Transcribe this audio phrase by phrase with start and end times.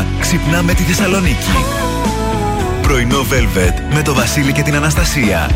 [0.00, 1.50] μέρα ξυπνά με τη Θεσσαλονίκη.
[2.82, 5.50] Πρωινό Velvet με το Βασίλη και την Αναστασία.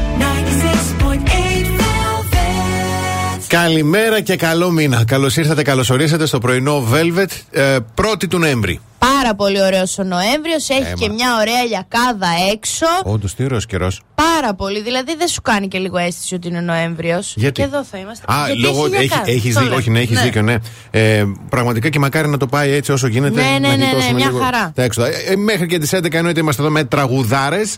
[3.54, 5.04] Καλημέρα και καλό μήνα.
[5.06, 8.80] Καλώς ήρθατε, καλώς ορίσατε στο πρωινό Velvet, ε, 1η του Νοέμβρη.
[8.98, 10.68] Πάρα πολύ ωραίος ο Νοέμβριος.
[10.68, 10.92] Έχει Έμα.
[10.98, 12.86] και μια ωραία λιακάδα έξω.
[13.04, 14.00] Όντως, τι ωραίος καιρός.
[14.14, 14.82] Πάρα πολύ.
[14.82, 17.34] Δηλαδή δεν σου κάνει και λίγο αίσθηση ότι είναι Νοέμβριος.
[17.36, 18.32] Γιατί; Και εδώ θα είμαστε.
[18.32, 18.84] Α, Γιατί λόγω.
[18.84, 19.30] έχει Έχει, λιακάδα.
[19.30, 19.76] έχεις Το δίκιο, λέω.
[19.78, 20.22] όχι, ναι, έχεις Ναι.
[20.22, 20.56] δίκιο, ναι.
[20.90, 23.40] Ε, πραγματικά και μακάρι να το πάει έτσι όσο γίνεται.
[23.42, 24.72] Ναι, ναι, να ναι, ναι, γλιτώσουμε μια λίγο χαρά.
[24.74, 25.08] Τα έξοδα.
[25.08, 27.76] Ε, ε, μέχρι και τις 11 εννοείται είμαστε εδώ με τραγουδάρες.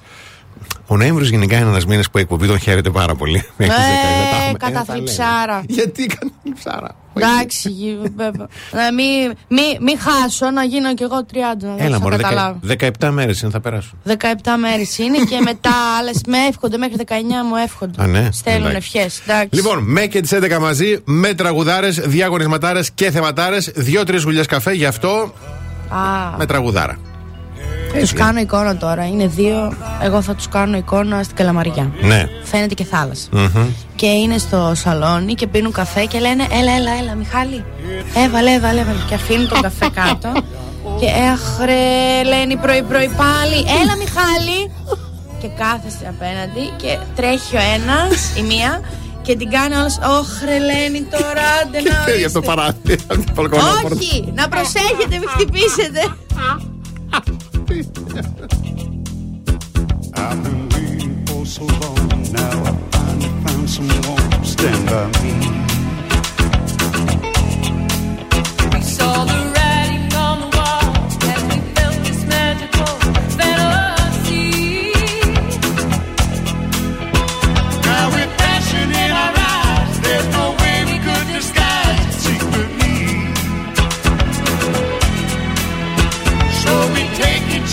[0.86, 3.36] Ο Νοέμβριος γενικά είναι ένας μήνα που η εκπομπή τον χαίρεται πάρα πολύ.
[3.56, 5.32] Έχεις δίκιο, δεν τα Ε, έχουμε- καταθλιψάρα.
[5.42, 5.64] ε, τα λέμε.
[5.68, 8.46] Γιατί καταθλιψάρα; Εντάξει, γη- βέβαια.
[8.72, 11.66] να μην μη, μη χάσω να γίνω κι εγώ 30.
[11.76, 12.58] δεν Έλα, θα μωρέ, καταλάβω.
[12.62, 13.98] 17 μέρες είναι θα περάσουν.
[14.06, 18.02] 17 μέρες είναι και μετά άλλες με εύχονται μέχρι 19 μου εύχονται.
[18.02, 18.28] Α, ναι.
[18.32, 18.90] Στέλνουν Εντάξει.
[18.98, 19.22] ευχές.
[19.50, 23.70] Λοιπόν, με και τις 11 μαζί, με τραγουδάρες, διαγωνισματάρε και θεματάρες.
[23.74, 25.32] Δύο-τρει γουλιές καφέ, γι' αυτό
[25.88, 26.98] Α, με τραγουδάρα.
[28.00, 29.06] Τους κάνω εικόνα τώρα.
[29.06, 29.72] Είναι δύο.
[30.02, 31.92] Εγώ θα τους κάνω εικόνα στην Καλαμαριά.
[32.00, 32.24] Ναι.
[32.42, 33.28] Φαίνεται και θάλασσα.
[33.30, 33.66] Μμμ.
[33.94, 37.64] Και είναι στο σαλόνι και πίνουν καφέ και λένε Έλα, έλα, έλα, Μιχάλη.
[38.24, 38.98] Έβαλε, έβαλε, έβαλε.
[39.08, 40.32] Και αφήνουν τον καφέ κάτω.
[41.00, 41.82] Και έχρε,
[42.24, 43.58] λένε πρωί-πρωί πάλι.
[43.80, 44.70] Έλα, Μιχάλη.
[45.40, 48.80] Και κάθεσε απέναντι και τρέχει ο ένας, η μία,
[49.22, 49.90] και την κάνει όλο.
[50.18, 51.96] Όχρε, λένε τώρα, άντε να.
[52.06, 52.54] Φεύγει από το ορίστε».
[52.54, 53.02] παράθυρο.
[53.06, 53.96] από την μπαλκονόπορτα.
[53.96, 56.02] Όχι, να προσέχετε, μην χτυπήσετε.
[60.14, 62.08] I've been waiting for so long.
[62.32, 65.32] Now I finally found someone to stand by me.
[68.74, 69.45] We saw the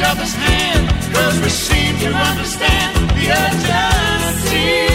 [0.04, 4.93] each other's hand, cause we seem to understand the urgency.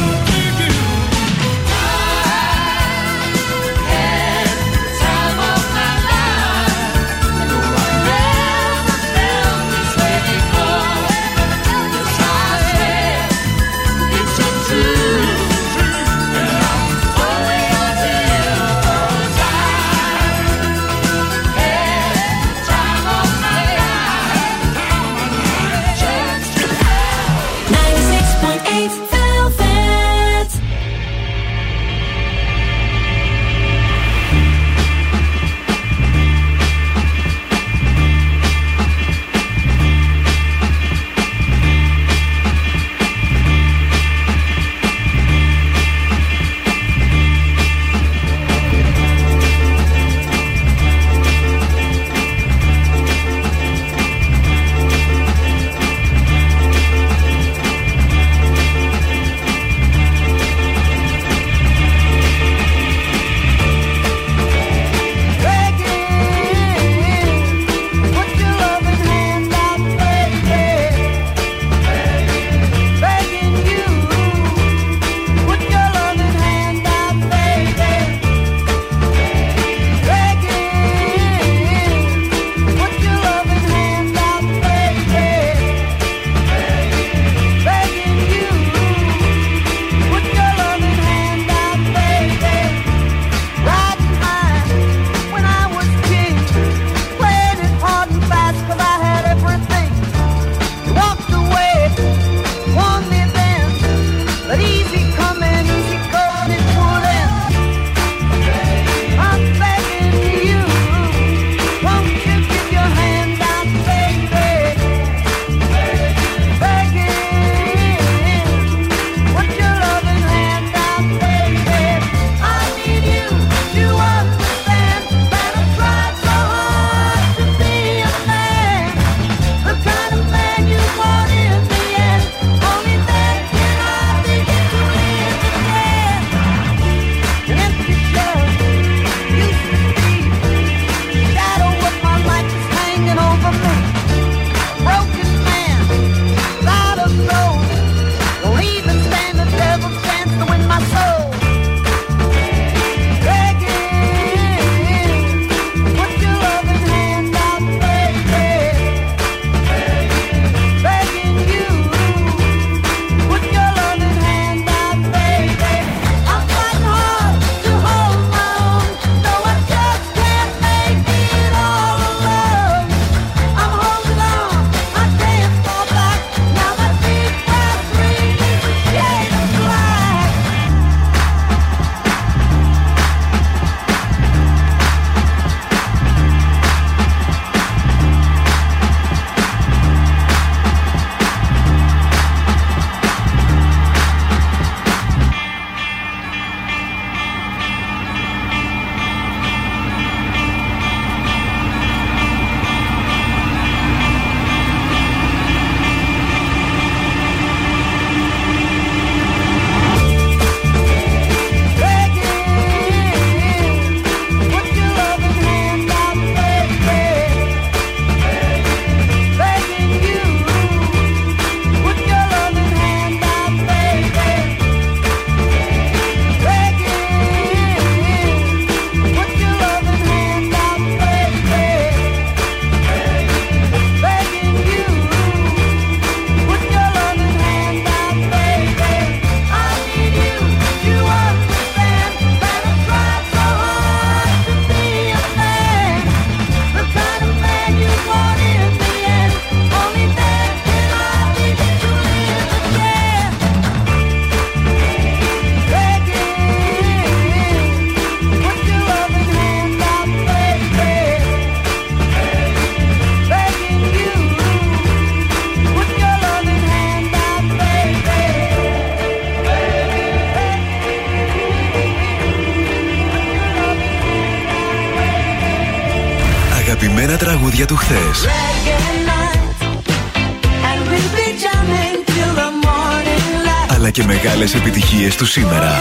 [285.07, 285.81] επιτυχίες του σήμερα.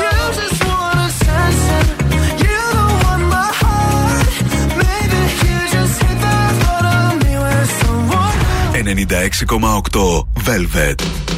[8.83, 11.34] 96,8 Velvet.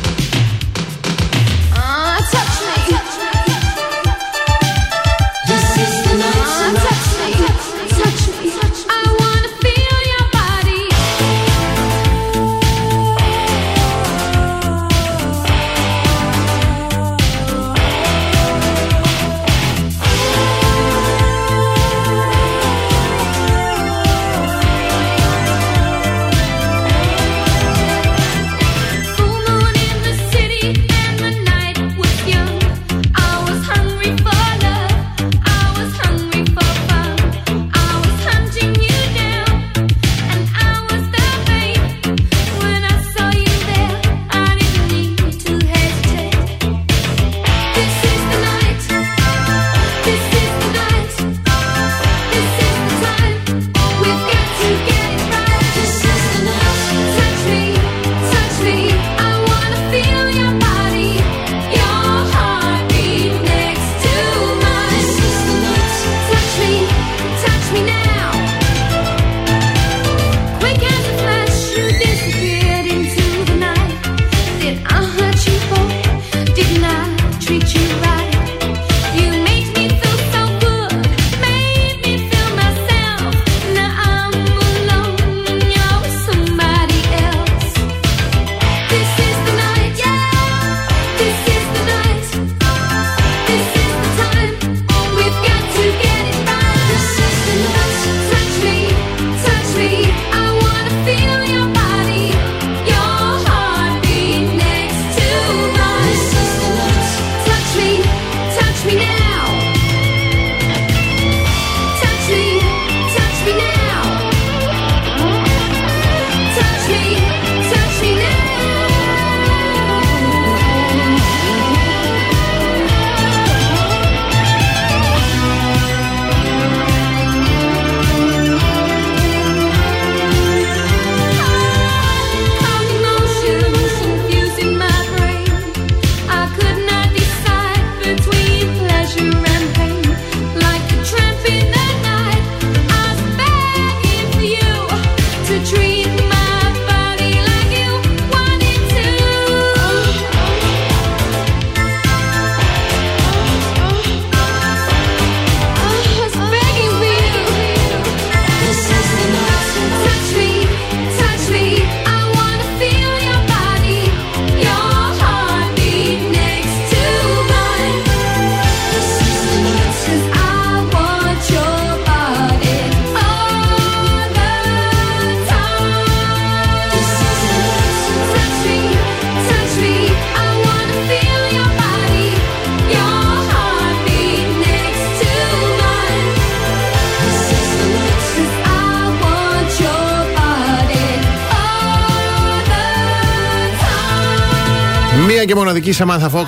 [195.47, 196.47] Και μοναδική Σαμάνθα Fox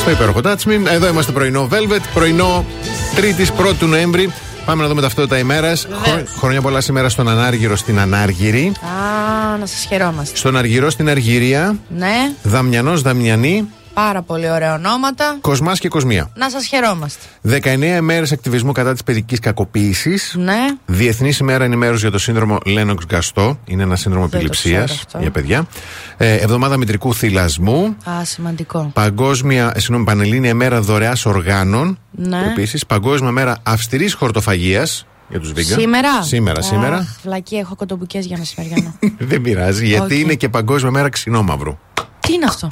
[0.00, 0.86] στο υπέροχο Touch Me.
[0.92, 2.64] Εδώ είμαστε πρωινό Velvet, πρωινό
[3.16, 4.32] 3η 1η Νοέμβρη.
[4.64, 5.86] Πάμε να δούμε ταυτότητα ημέρας.
[6.38, 8.72] Χρόνια πολλά σήμερα στον Ανάργυρο στην Ανάργυρη.
[8.80, 10.36] Α, να σας χαιρόμαστε.
[10.36, 11.78] Στον Αργυρό στην Αργυρία.
[11.88, 13.68] Ναι, Δαμιανός Δαμιανή.
[13.94, 15.38] πάρα πολύ ωραία ονόματα.
[15.40, 16.30] Κοσμάς και Κοσμία.
[16.34, 17.20] Να σας χαιρόμαστε.
[17.42, 20.34] 19 ημέρες ακτιβισμού κατά της παιδικής κακοποίησης.
[20.38, 20.58] Ναι.
[20.86, 23.58] Διεθνής ημέρα ενημέρωση για το σύνδρομο Λένοξ Γκαστό.
[23.64, 25.18] Είναι ένα σύνδρομο Δεν το επιληψίας ξέρω αυτό.
[25.18, 25.66] για παιδιά.
[26.22, 27.96] Ε, εβδομάδα μητρικού θυλασμού.
[28.10, 28.90] Α, σημαντικό.
[28.94, 31.98] Παγκόσμια, ε, συγγνώμη, Πανελλήνια μέρα δωρεάς οργάνων.
[32.10, 32.46] Ναι.
[32.50, 35.78] Επίσης, Παγκόσμια μέρα αυστηρής χορτοφαγίας για τους βίγκαν.
[35.78, 36.96] Σήμερα; Σήμερα, σήμερα.
[36.96, 38.94] Αχ, βλακή, έχω κοτομπουκέ για μεσημεριανό.
[39.30, 40.22] Δεν πειράζει, γιατί Όχι.
[40.22, 41.78] είναι και Παγκόσμια μέρα ξινόμαυρου.
[42.20, 42.66] Τι είναι αυτό;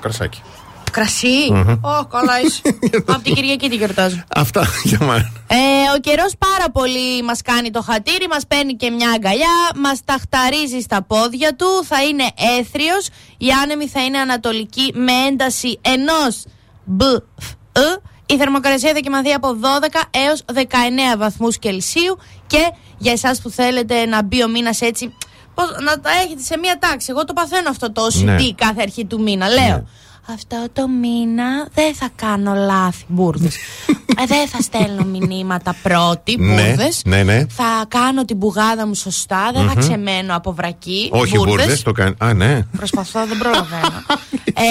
[0.00, 0.42] Κρασάκι.
[0.90, 2.62] Κρασί; Ω, καλά είσαι.
[3.06, 4.22] Από την Κυριακή τη γιορτάζω.
[4.28, 5.31] Αυτά για μένα.
[5.54, 10.00] Ε, ο καιρός πάρα πολύ μας κάνει το χατήρι, μας παίρνει και μια αγκαλιά, μας
[10.04, 12.24] ταχταρίζει στα πόδια του, θα είναι
[12.58, 13.08] έθριος.
[13.38, 16.44] Η άνεμη θα είναι ανατολική με ένταση ενός
[16.84, 17.02] μπ.
[17.40, 17.80] φ, ε.
[18.26, 24.06] Η θερμοκρασία θα κοιμαθεί από 12 έως 19 βαθμούς Κελσίου και για εσάς που θέλετε
[24.06, 25.14] να μπει ο μήνας έτσι,
[25.54, 27.06] πώς, να τα έχετε σε μία τάξη.
[27.10, 28.52] Εγώ το παθαίνω αυτό το OCD Ναι.
[28.54, 29.48] κάθε αρχή του μήνα.
[29.48, 29.88] Λέω,
[30.28, 33.56] αυτό το μήνα δεν θα κάνω λάθη μπουρδες.
[34.20, 37.02] ε, δεν θα στέλνω μηνύματα πρώτη Ναι, μπουρδες.
[37.04, 37.46] ναι, ναι.
[37.48, 41.08] Θα κάνω την μπουγάδα μου σωστά, δεν θα ξεμένω από βρακή.
[41.12, 41.56] Όχι μπουρδες.
[41.56, 42.14] μπουρδες, το κάνει.
[42.18, 42.62] Α, ναι.
[42.76, 44.02] Προσπαθώ, δεν προλαβαίνω.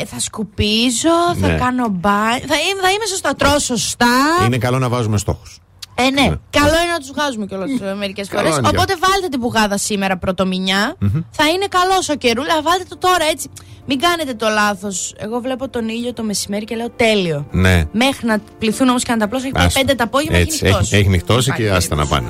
[0.00, 1.54] ε, θα σκουπίζω, θα Ναι.
[1.58, 2.40] κάνω μπάνι.
[2.40, 4.06] Θα, είμαι- θα είμαι σωστά, τρώω σωστά.
[4.46, 5.58] Είναι καλό να βάζουμε στόχους.
[6.00, 6.26] Ε, ναι.
[6.50, 8.58] Καλό είναι να τους βγάζουμε κιόλας μερικές Καλό φορές.
[8.58, 8.68] είναι.
[8.68, 10.96] Οπότε βάλτε την πουγάδα σήμερα πρωτομηνιά.
[11.30, 12.62] Θα είναι καλό ο καιρούλα.
[12.62, 13.50] Βάλτε το τώρα έτσι.
[13.86, 15.14] Μην κάνετε το λάθος.
[15.18, 17.46] Εγώ βλέπω τον ήλιο το μεσημέρι και λέω τέλειο.
[17.50, 17.84] Ναι.
[17.92, 19.80] Μέχρι να πληθούν όμως και να τα πλώσω, έχει πάει Άστο.
[19.80, 20.94] 5 το απόγευμα και Έτσι, έχει νυχτώσει.
[20.94, 22.26] έχει, έχει νυχτώσει και άστα να πάνε.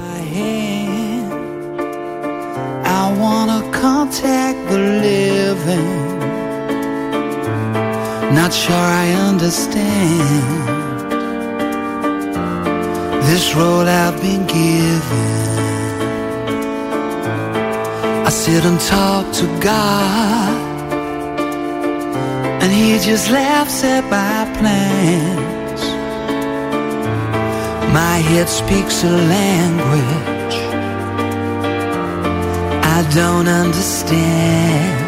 [2.84, 5.88] I wanna contact the living.
[8.38, 10.77] Not sure I understand
[13.30, 15.28] this role I've been given.
[18.26, 20.56] I sit and talk to God,
[22.62, 25.82] and He just laughs at my plans.
[28.00, 30.58] My head speaks a language
[32.96, 35.07] I don't understand.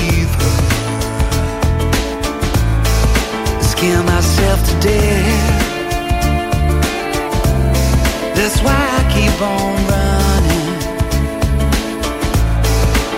[3.81, 5.65] Scare myself to death.
[8.35, 10.69] That's why I keep on running.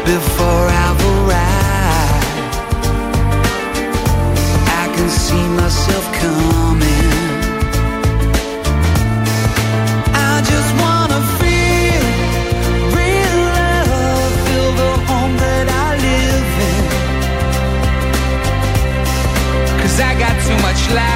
[0.06, 0.93] Before I've
[20.46, 21.13] too much life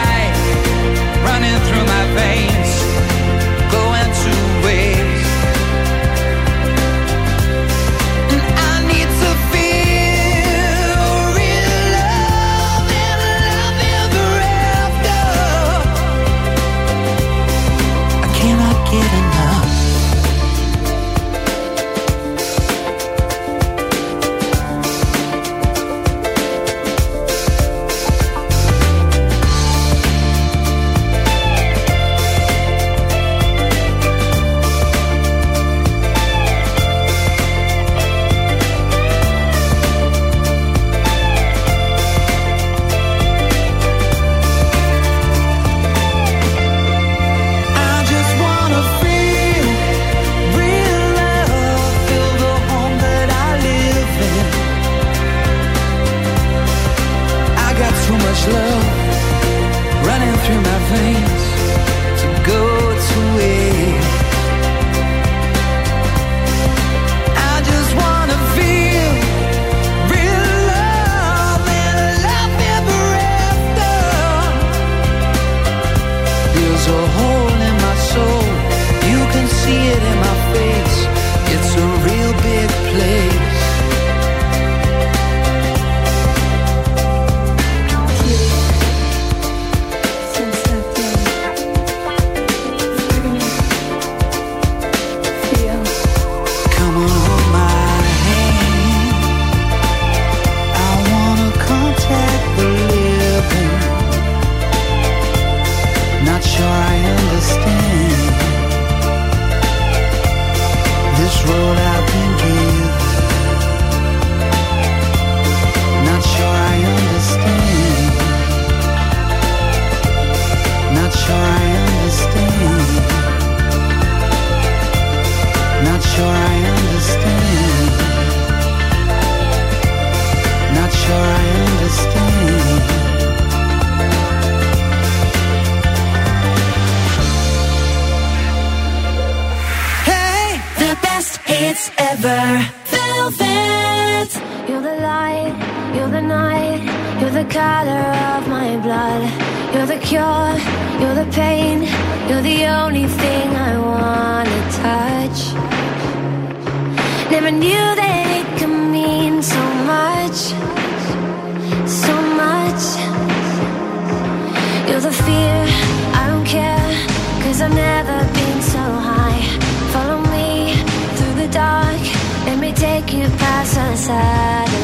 [173.97, 174.76] inside.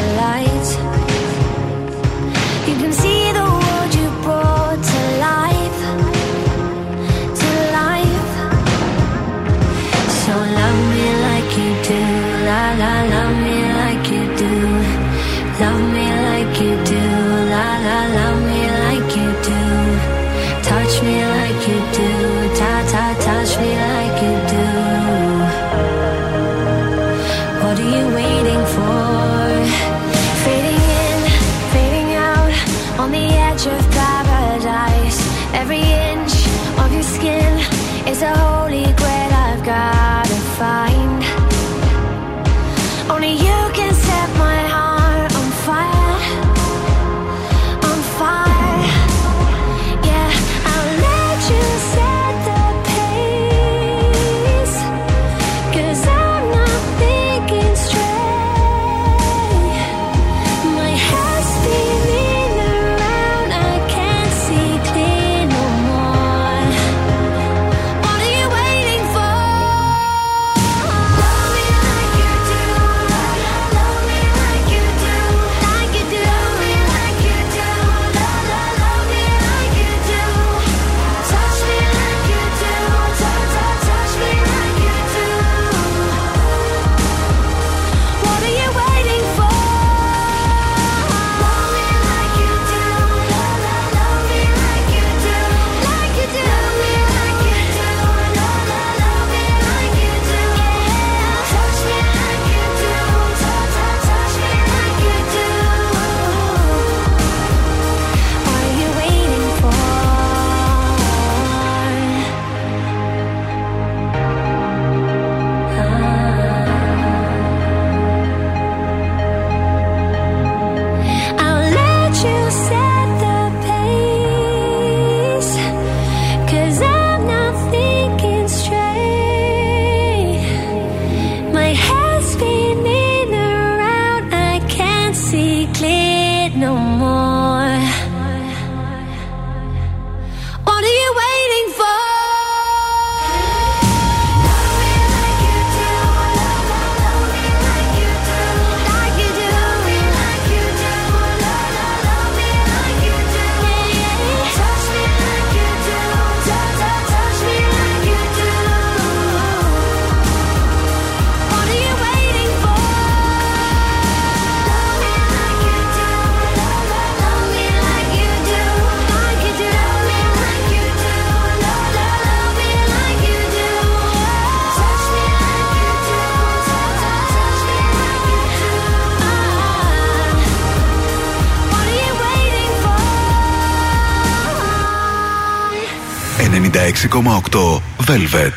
[187.97, 188.54] Velvet.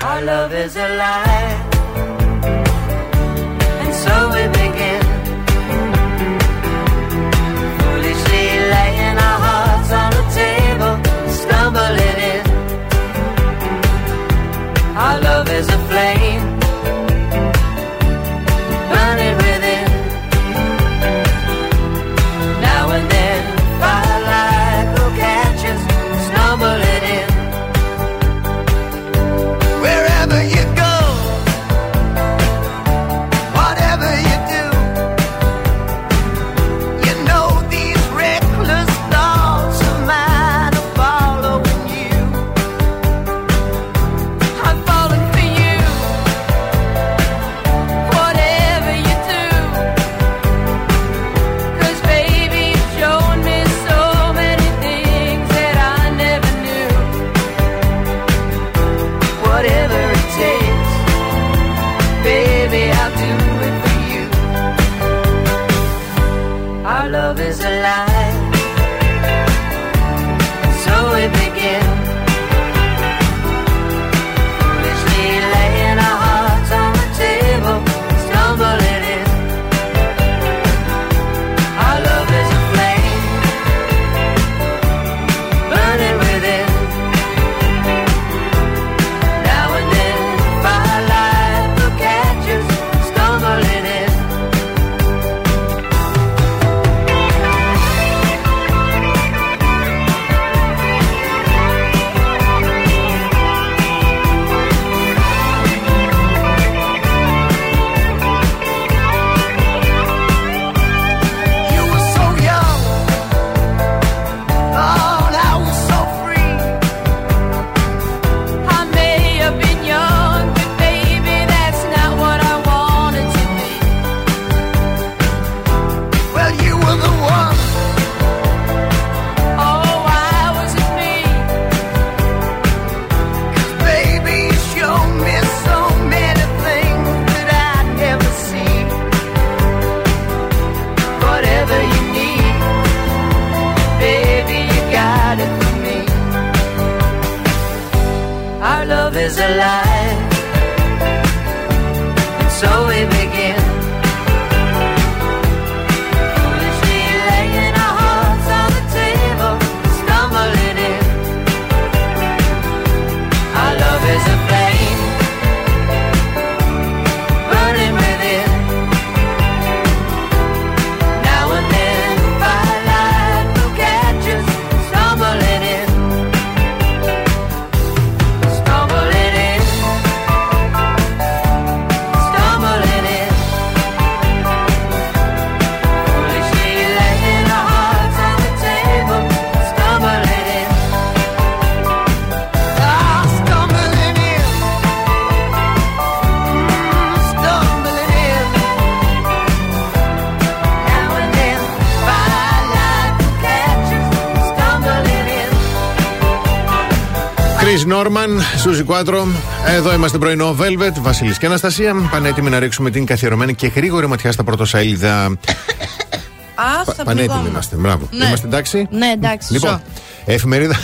[208.54, 209.24] Norman, Suzy Quattro.
[209.66, 211.94] Εδώ είμαστε πρωινό Velvet, Βασίλης και Αναστασία.
[212.10, 215.24] Πανέτοιμοι να ρίξουμε την καθιερωμένη και γρήγορη ματιά στα πρωτοσέλιδα.
[215.24, 217.46] Αχ, Πα- θα Πανέτοιμοι πληγόμουν.
[217.50, 217.76] είμαστε.
[217.76, 218.08] Μπράβο.
[218.10, 218.24] Ναι.
[218.26, 219.80] Είμαστε εντάξει; Ναι, εντάξει, Λοιπόν, ζω.
[220.24, 220.74] εφημερίδα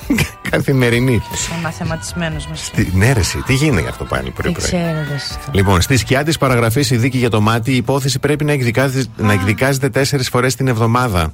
[0.50, 1.22] καθημερινή.
[1.34, 2.70] Είσαι μαθηματισμένο μας.
[2.74, 5.80] Τι- Ναι, ρε, εσύ, τι γίνεται αυτό πάλι Δεν πρωί-πρωί; ξέρω, δεν σου το- Λοιπόν,
[5.80, 9.32] στη σκιά της παραγραφής η δίκη για το μάτι, η υπόθεση πρέπει να, εκδικάζει, να
[9.32, 11.32] εκδικάζεται τέσσερις φορές την εβδομάδα.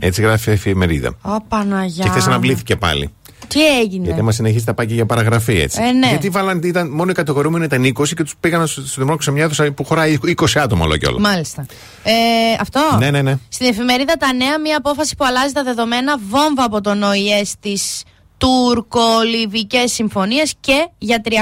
[0.00, 1.08] Έτσι γράφει η εφημερίδα.
[1.22, 2.04] Ω, Παναγιά.
[2.04, 2.24] Και χθε μου.
[2.26, 3.10] αναβλήθηκε πάλι.
[3.48, 5.82] Τι έγινε; Γιατί άμα συνεχίσει τα πάει και για παραγραφή έτσι.
[5.82, 6.08] Ε, ναι.
[6.08, 9.44] Γιατί βάλαν, ήταν, μόνο οι κατηγορούμενοι ήταν 20 και τους πήγαν στο στο δημόσιο μια
[9.44, 11.18] αίθουσα που χωράει 20 άτομα όλο και όλο.
[11.18, 11.66] Μάλιστα.
[12.02, 12.12] Ε,
[12.60, 13.38] αυτό; Ναι, ναι, ναι.
[13.48, 18.02] Στην εφημερίδα Τα Νέα, μια απόφαση που αλλάζει τα δεδομένα βόμβα από τον ΟΗΕ στις
[18.38, 21.34] τουρκο-λιβικές συμφωνίες και για 350.000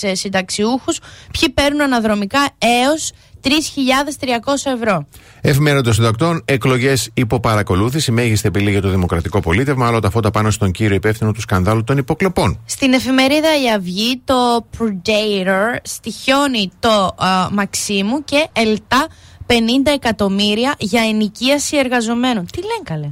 [0.00, 0.98] ε, συνταξιούχους
[1.38, 3.12] ποιοι παίρνουν αναδρομικά έως
[3.44, 3.50] 3.300
[4.74, 5.06] ευρώ.
[5.40, 10.30] Εφημερίδα των συντακτών, εκλογές υπό παρακολούθηση, μέγιστη απειλή για το δημοκρατικό πολίτευμα, όλα τα φώτα
[10.30, 12.60] πάνω στον κύριο υπεύθυνο του σκανδάλου των υποκλοπών.
[12.64, 19.06] Στην εφημερίδα Η Αυγή το Predator στοιχειώνει το α, Μαξίμου και ελτά
[19.46, 19.52] 50
[19.94, 22.46] εκατομμύρια για ενοικίαση εργαζομένων.
[22.46, 23.10] Τι λένε καλέ;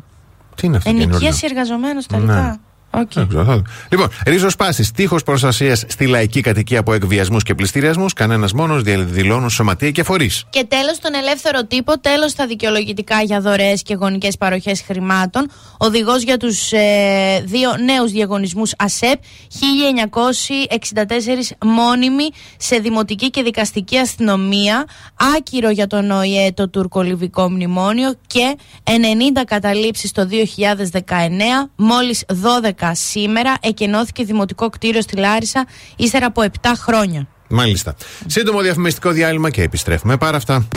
[0.55, 2.23] Τι είναι αυτό το καινούριο; Ενοικίαση εργαζομένων στα Ναι.
[2.23, 2.61] λιτά.
[3.01, 3.13] Οκ.
[3.13, 4.91] Δεν ξέρω, θα- Λοιπόν, Ριζοσπάστης.
[4.91, 8.13] Τείχος προστασίας στη λαϊκή κατοικία από εκβιασμούς και πλειστηριασμούς.
[8.13, 10.45] Κανένας μόνος διαδηλώνουν σωματεία και φορείς.
[10.51, 15.51] Και τέλος, τον ελεύθερο τύπο, τέλος τα δικαιολογητικά για δωρεές και γονικές παροχές χρημάτων.
[15.79, 22.29] Οδηγός για τους ε, δύο νέους διαγωνισμούς ΑΣΕΠ, 1964 μόνιμοι
[22.59, 24.85] σε δημοτική και δικαστική αστυνομία.
[25.37, 31.71] Άκυρο για τον ΟΗΕ το τουρκολιβικό μνημόνιο και 90 καταλήψεις το 2019.
[31.77, 37.27] Μόλις 12 σήμερα εκενώθηκε δημοτικό κτίριο στη Λάρισα ύστερα από 7 χρόνια.
[37.49, 37.97] Μάλιστα.
[38.27, 40.17] Σύντομο διαφημιστικό διάλειμμα και επιστρέφουμε.
[40.17, 40.69] Πάρα αυτά.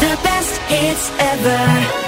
[0.00, 2.03] The best hits ever.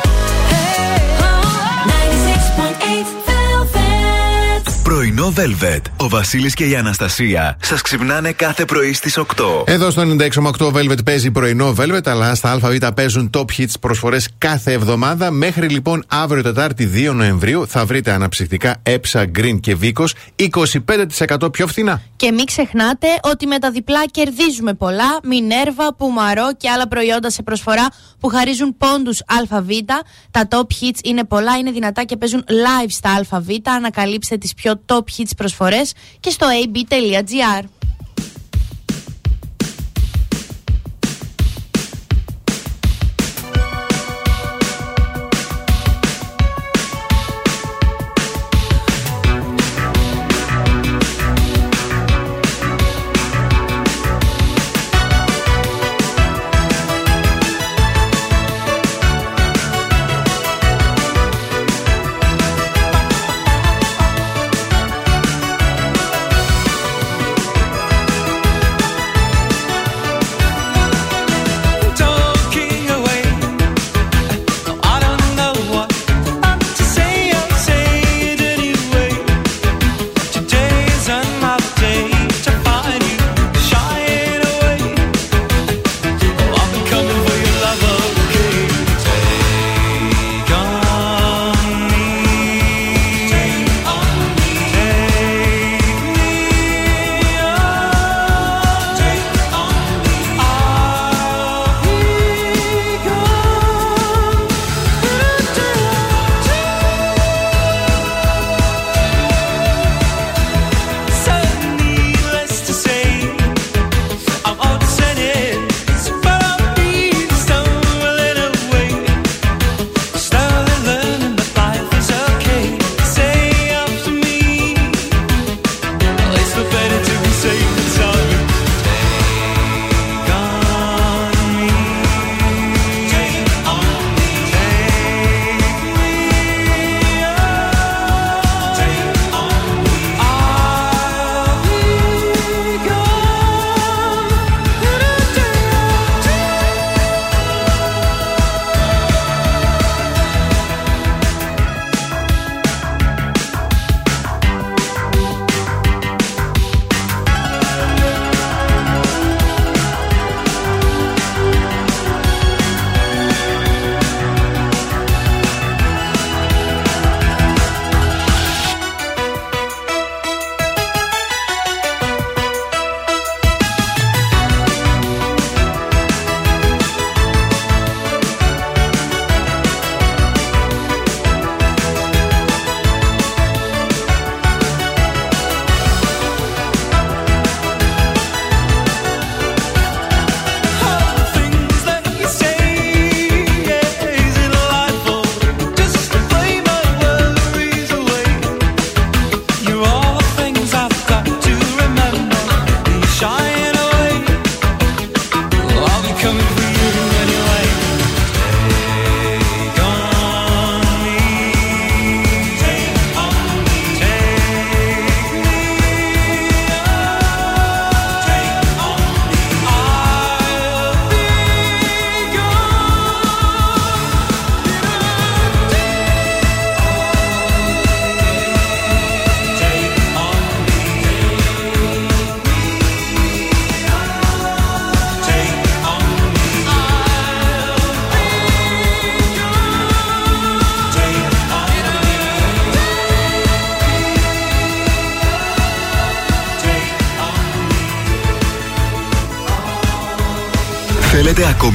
[4.96, 5.80] Πρωινό Velvet.
[5.96, 9.24] Ο Βασίλης και η Αναστασία σας ξυπνάνε κάθε πρωί στις 8.
[9.64, 14.72] Εδώ στο 96,8 Velvet παίζει πρωινό Velvet, αλλά στα ΑΒ παίζουν top hits προσφορές κάθε
[14.72, 15.30] εβδομάδα.
[15.30, 20.08] Μέχρι λοιπόν αύριο Τετάρτη 2 Νοεμβρίου θα βρείτε αναψυκτικά Epsa Green και Vicos
[21.38, 22.02] 25% πιο φθηνά.
[22.16, 25.18] Και μην ξεχνάτε ότι με τα διπλά κερδίζουμε πολλά.
[25.22, 27.86] Μινέρβα, Πουμαρό και άλλα προϊόντα σε προσφορά
[28.20, 29.68] που χαρίζουν πόντους ΑΒ.
[30.30, 33.46] Τα top hits είναι πολλά, είναι δυνατά και παίζουν live στα ΑΒ.
[33.64, 37.64] Ανακαλύψτε τις πιο top hits προσφορές και στο ab.gr.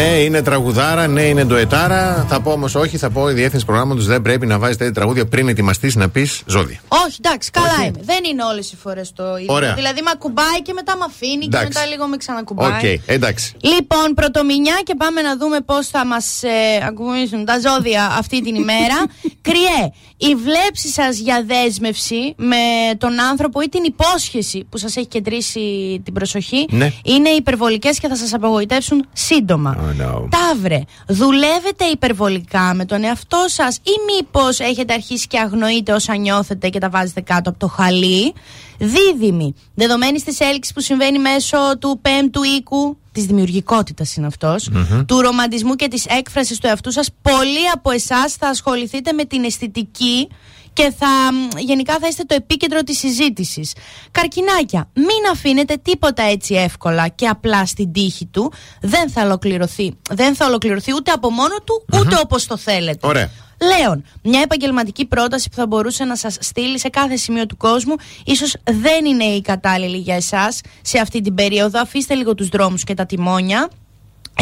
[0.00, 0.09] man.
[0.24, 2.26] Είναι τραγουδάρα, ναι, είναι ντουετάρα.
[2.28, 5.26] Θα πω όμως όχι, θα πω η διεύθυνση προγράμματος δεν πρέπει να βάζει τέτοια τραγούδια
[5.26, 6.80] πριν ετοιμαστείς να πεις ζώδια.
[6.88, 8.00] Όχι, εντάξει, καλά είμαι.
[8.02, 9.54] Δεν είναι όλες οι φορές το ίδιο.
[9.54, 9.74] Ωραία.
[9.74, 11.66] Δηλαδή, με ακουμπάει και μετά με αφήνει και Εντάξει.
[11.68, 12.70] μετά λίγο με ξανακουμπάει.
[12.94, 13.54] Οκ, εντάξει.
[13.60, 16.48] Λοιπόν, πρωτομηνιά και πάμε να δούμε πώς θα μας ε,
[16.86, 18.96] ακουμπήσουν τα ζώδια αυτή την ημέρα.
[19.48, 22.56] Κριέ, η βλέψη σας για δέσμευση με
[22.98, 25.60] τον άνθρωπο ή την υπόσχεση που σας έχει κεντρήσει
[26.04, 26.92] την προσοχή Ναι.
[27.04, 29.76] είναι υπερβολικές και θα σας απογοητεύσουν σύντομα.
[29.78, 30.09] Oh, no.
[30.30, 36.68] Ταύρε, δουλεύετε υπερβολικά με τον εαυτό σας ή μήπως έχετε αρχίσει και αγνοείτε όσα νιώθετε
[36.68, 38.34] και τα βάζετε κάτω από το χαλί;
[38.78, 44.70] Δίδυμη, δεδομένη της έλξης που συμβαίνει μέσω του πέμπτου οίκου, της δημιουργικότητας είναι αυτός,
[45.06, 49.44] του ρομαντισμού και της έκφρασης του εαυτού σας, πολλοί από εσάς θα ασχοληθείτε με την
[49.44, 50.28] αισθητική
[50.72, 53.72] και θα μ, γενικά θα είστε το επίκεντρο της συζήτησης.
[54.10, 58.52] Καρκινάκια, μην αφήνετε τίποτα έτσι εύκολα και απλά στην τύχη του.
[58.80, 63.06] Δεν θα ολοκληρωθεί, δεν θα ολοκληρωθεί ούτε από μόνο του, ούτε όπως το θέλετε.
[63.06, 63.30] Ωραία.
[63.62, 67.94] Λέων, μια επαγγελματική πρόταση που θα μπορούσε να σας στείλει σε κάθε σημείο του κόσμου
[68.24, 71.80] ίσως δεν είναι η κατάλληλη για εσάς σε αυτή την περίοδο.
[71.80, 73.70] Αφήστε λίγο τους δρόμους και τα τιμόνια.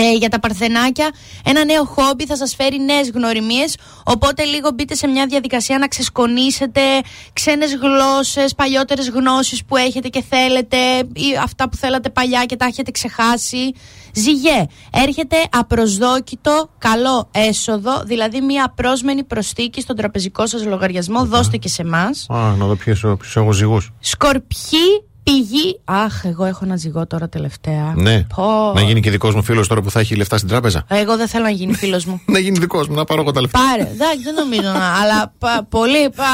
[0.01, 1.11] Ε, για τα παρθενάκια,
[1.45, 5.89] ένα νέο χόμπι θα σας φέρει νέες γνωριμίες οπότε λίγο μπείτε σε μια διαδικασία να
[5.89, 6.81] ξεσκονίσετε
[7.33, 12.65] ξένες γλώσσες, παλιότερες γνώσεις που έχετε και θέλετε ή αυτά που θέλατε παλιά και τα
[12.65, 13.73] έχετε ξεχάσει.
[14.13, 21.69] Ζυγέ, έρχεται απροσδόκητο καλό έσοδο, δηλαδή μια απρόσμενη προσθήκη στον τραπεζικό σας λογαριασμό, δώστε και
[21.69, 22.27] σε εμάς.
[22.29, 23.05] Α, να δω ποιους
[23.37, 23.93] έχω ζυγούς.
[24.01, 25.81] Σκορπιοί, πηγή.
[25.85, 27.93] Αχ, εγώ έχω ένα ζυγό τώρα τελευταία.
[27.97, 28.23] Ναι.
[28.35, 28.73] Πω.
[28.75, 30.85] Να γίνει και δικός μου φίλος τώρα που θα έχει λεφτά στην τράπεζα.
[30.89, 32.21] Εγώ δεν θέλω να γίνει φίλος μου.
[32.35, 33.59] Να γίνει δικός μου, να πάρω εγώ τα λεφτά.
[33.59, 35.01] Πάρε, εντάξει, δεν νομίζω να.
[35.01, 36.11] Αλλά πα- πολύ.
[36.17, 36.25] Πα,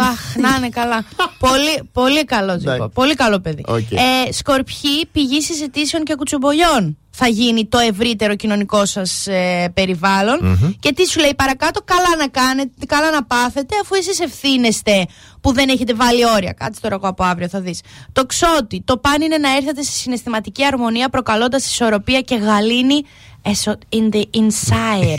[0.00, 1.04] αχ, να είναι καλά.
[1.38, 2.72] πολύ, πολύ καλό ζυγό.
[2.72, 2.92] Εντάξει.
[2.94, 3.64] Πολύ καλό παιδί.
[3.66, 3.90] Οκ.
[3.90, 10.76] Ε, σκορπιοί, πηγή συζητήσεων και κουτσομπολιών θα γίνει το ευρύτερο κοινωνικό σας ε, περιβάλλον.
[10.80, 15.06] Και τι σου λέει παρακάτω, καλά να κάνετε, καλά να πάθετε, αφού εσείς ευθύνεστε
[15.40, 16.52] που δεν έχετε βάλει όρια.
[16.52, 17.80] Κάτσε τώρα εγώ από αύριο, θα δεις.
[18.12, 23.02] Τοξότη, το παν είναι να έρθετε σε συναισθηματική αρμονία προκαλώντας ισορροπία και γαλήνη
[23.44, 25.18] εσω- in the inside,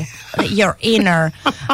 [0.57, 1.25] your inner.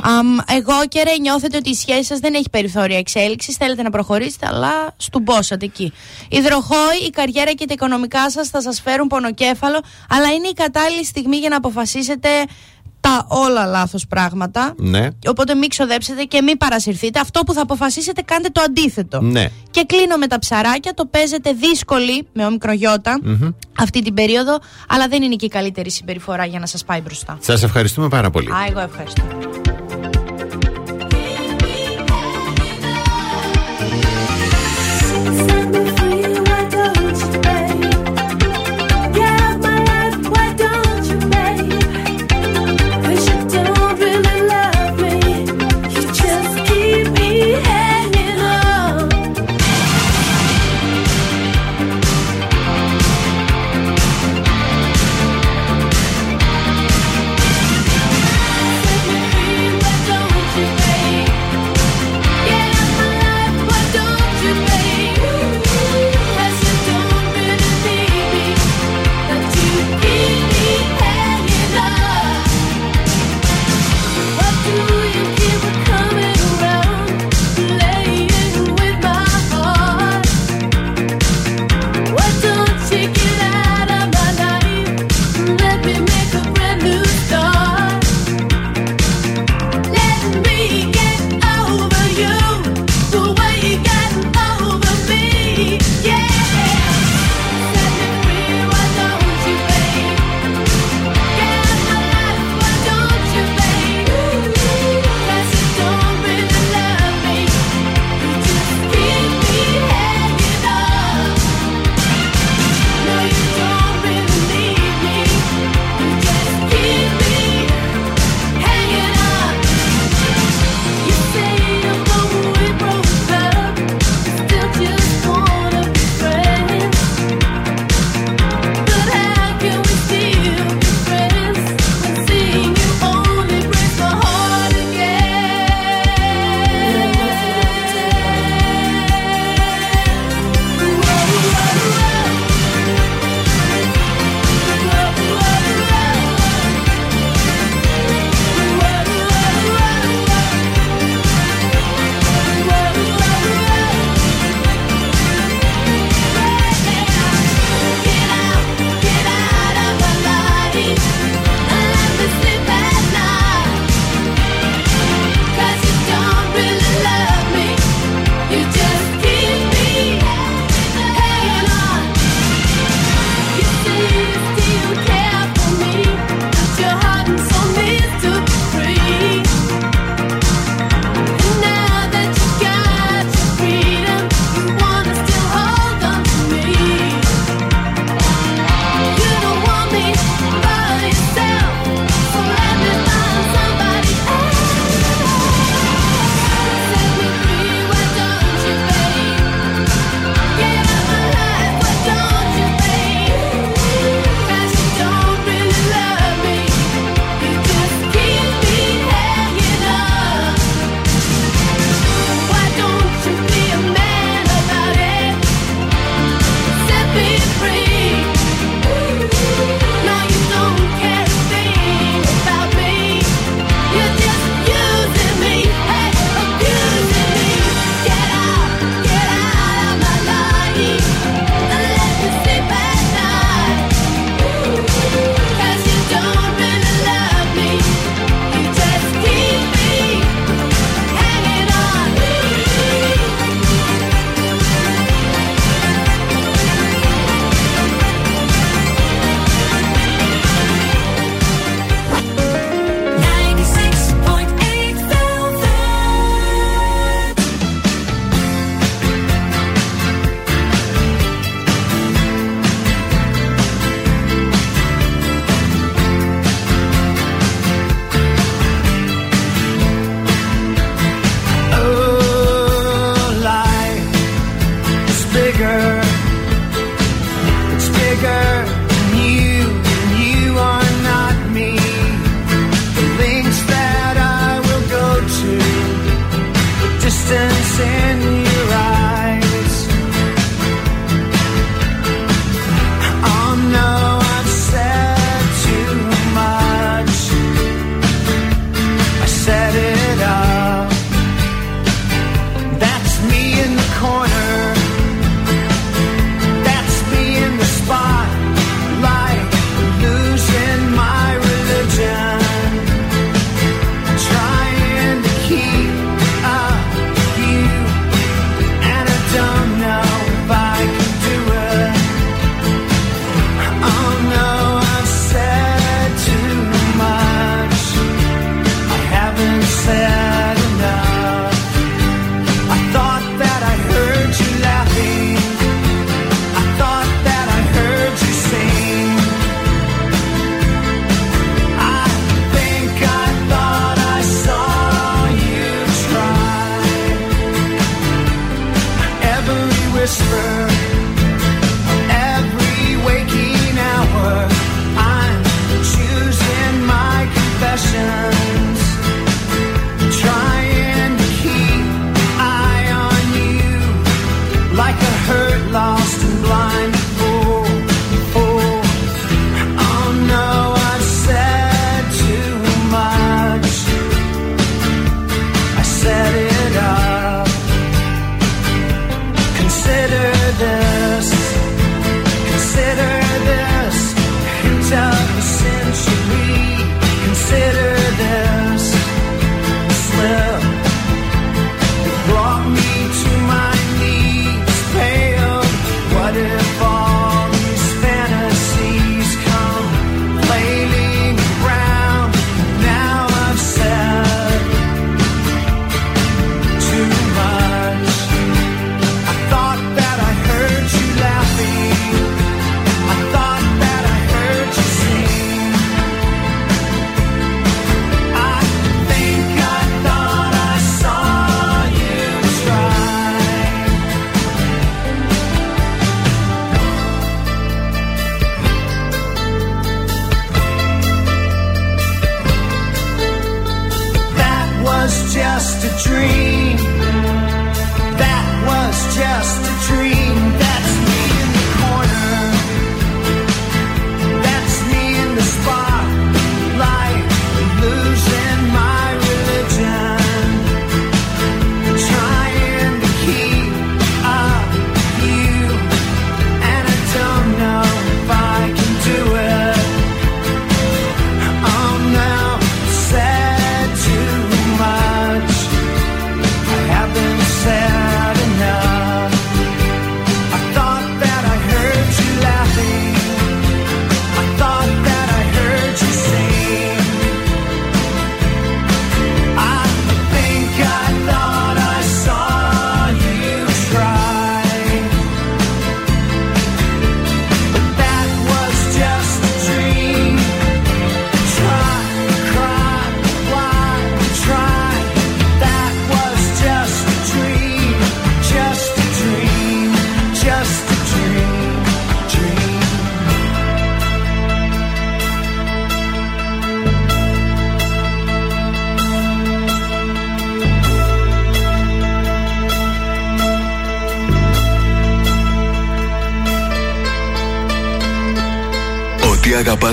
[0.03, 3.89] Um, εγώ και ρε νιώθετε ότι η σχέση σας δεν έχει περιθώρια εξέλιξης, θέλετε να
[3.89, 5.93] προχωρήσετε, αλλά στουμπόσατε εκεί.
[6.29, 11.05] Υδροχόη, η καριέρα και τα οικονομικά σας θα σας φέρουν πονοκέφαλο, αλλά είναι η κατάλληλη
[11.05, 12.29] στιγμή για να αποφασίσετε
[13.01, 14.73] τα όλα λάθος πράγματα.
[14.77, 15.07] Ναι.
[15.27, 17.19] Οπότε μην ξοδέψετε και μην παρασυρθείτε.
[17.19, 19.21] Αυτό που θα αποφασίσετε, κάντε το αντίθετο.
[19.21, 19.47] Ναι.
[19.71, 20.93] Και κλείνω με τα ψαράκια.
[20.93, 23.19] Το παίζετε δύσκολη με ομικρογιώτα
[23.77, 27.37] αυτή την περίοδο, αλλά δεν είναι και η καλύτερη συμπεριφορά για να σας πάει μπροστά.
[27.41, 28.51] Σας ευχαριστούμε πάρα πολύ.
[28.51, 29.23] Α, εγώ ευχαριστώ.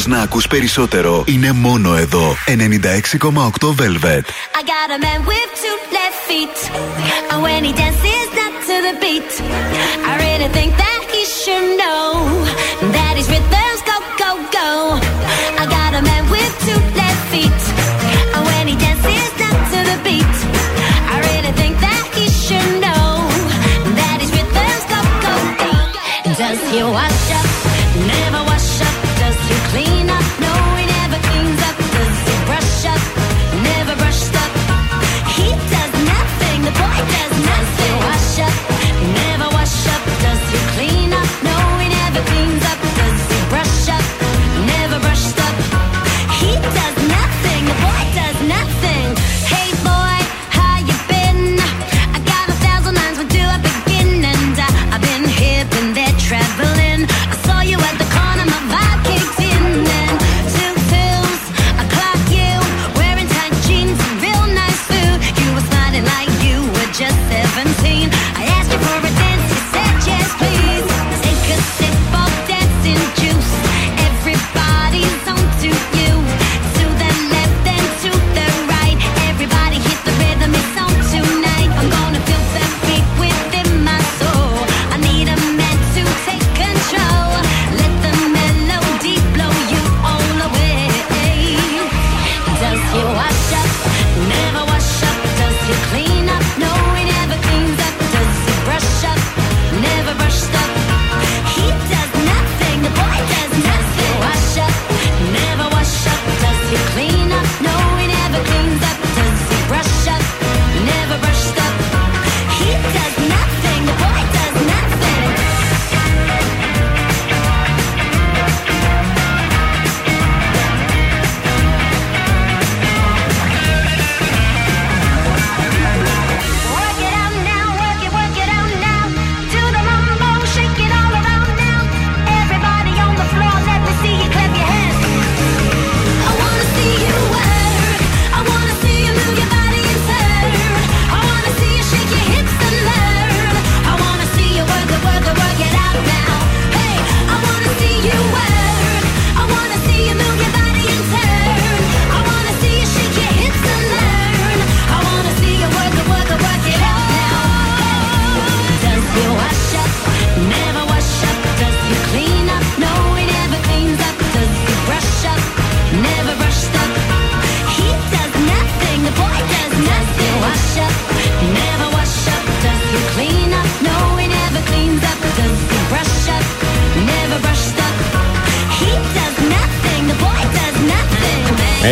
[0.08, 2.36] να ακούς περισσότερο είναι μόνο εδώ.
[2.46, 4.24] 96,8 Velvet.
[4.58, 6.56] I got a man with two left feet.
[7.30, 9.30] And when he dances not to the beat.
[10.10, 12.06] I really think that he should know
[12.96, 13.67] that he's rhythm.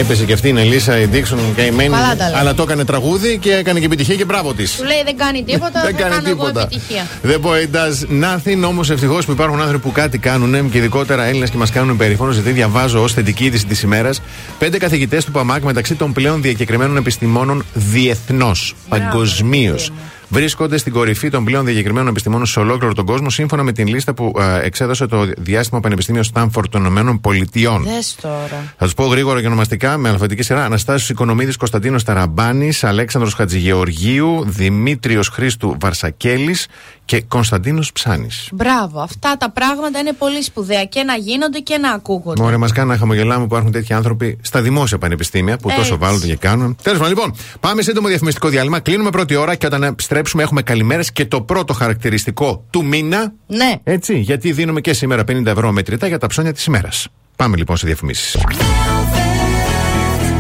[0.07, 1.91] Έπεσε και αυτή η Ελίσσα, η Dixon καημένη.
[1.91, 2.41] Καλά τα λέει.
[2.41, 4.77] Αλλά το έκανε τραγούδι και έκανε και επιτυχία και μπράβο της.
[4.77, 6.61] Του λέει δεν κάνει τίποτα, Δεν θα κάνει κάνω εγώ τίποτα.
[6.61, 7.07] επιτυχία.
[7.25, 8.69] The boy does nothing.
[8.69, 12.33] Όμως ευτυχώς που υπάρχουν άνθρωποι που κάτι κάνουν και ειδικότερα Έλληνες και μας κάνουν περήφανο.
[12.33, 14.21] Γιατί διαβάζω ως θετική είδηση της ημέρας
[14.59, 19.91] πέντε καθηγητές του ΠΑΜΑΚ μεταξύ των πλέον διακεκριμένων επιστημόνων διεθνώς, παγκοσμίως.
[20.29, 24.15] Βρίσκονται στην κορυφή των πλέον διακεκριμένων επιστημόνων σε ολόκληρο τον κόσμο, σύμφωνα με την λίστα
[24.15, 27.83] που ε, εξέδωσε το διάστημα Πανεπιστήμιο Στάνφορντ των Ηνωμένων Πολιτειών.
[27.83, 28.75] Δες τώρα.
[28.79, 30.65] Θα του πω γρήγορα και ονομαστικά με αλφαβητική σειρά.
[30.65, 36.67] Αναστάσιος Οικονομίδης Κωνσταντίνος Ταραμπάνης, Αλέξανδρος Χατζηγεωργίου, Δημήτριος Χρήστου Βαρσακέλης
[37.07, 38.49] και Κωνσταντίνος Ψάνης.
[38.53, 42.43] Μπράβο, αυτά τα πράγματα είναι πολύ σπουδαία και να γίνονται και να ακούγονται.
[42.43, 45.97] Μωρέ, μας κάνει να χαμογελάμε που υπάρχουν τέτοιοι άνθρωποι στα δημόσια πανεπιστήμια που τόσο Έτσι.
[45.97, 46.77] βάλλονται και κάνουν.
[46.83, 48.81] Τέλος πάντων, λοιπόν, πάμε σύντομο διαφημιστικό διάλειμμα.
[48.81, 53.33] Κλείνουμε πρώτη ώρα και όταν επιστρέψουμε έχουμε καλημέρες και το πρώτο χαρακτηριστικό του μήνα.
[53.47, 53.75] Ναι.
[53.83, 57.09] Έτσι, γιατί δίνουμε και σήμερα 50 ευρώ μετρητά για τα ψώνια της ημέρας.
[57.37, 58.37] Πάμε λοιπόν σε διαφημίσεις.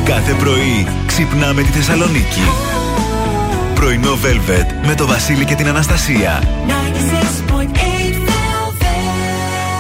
[0.05, 2.41] Κάθε πρωί ξυπνάμε τη Θεσσαλονίκη.
[3.77, 6.43] Πρωινό Velvet με το Βασίλη και την Αναστασία.
[6.67, 6.71] 96.8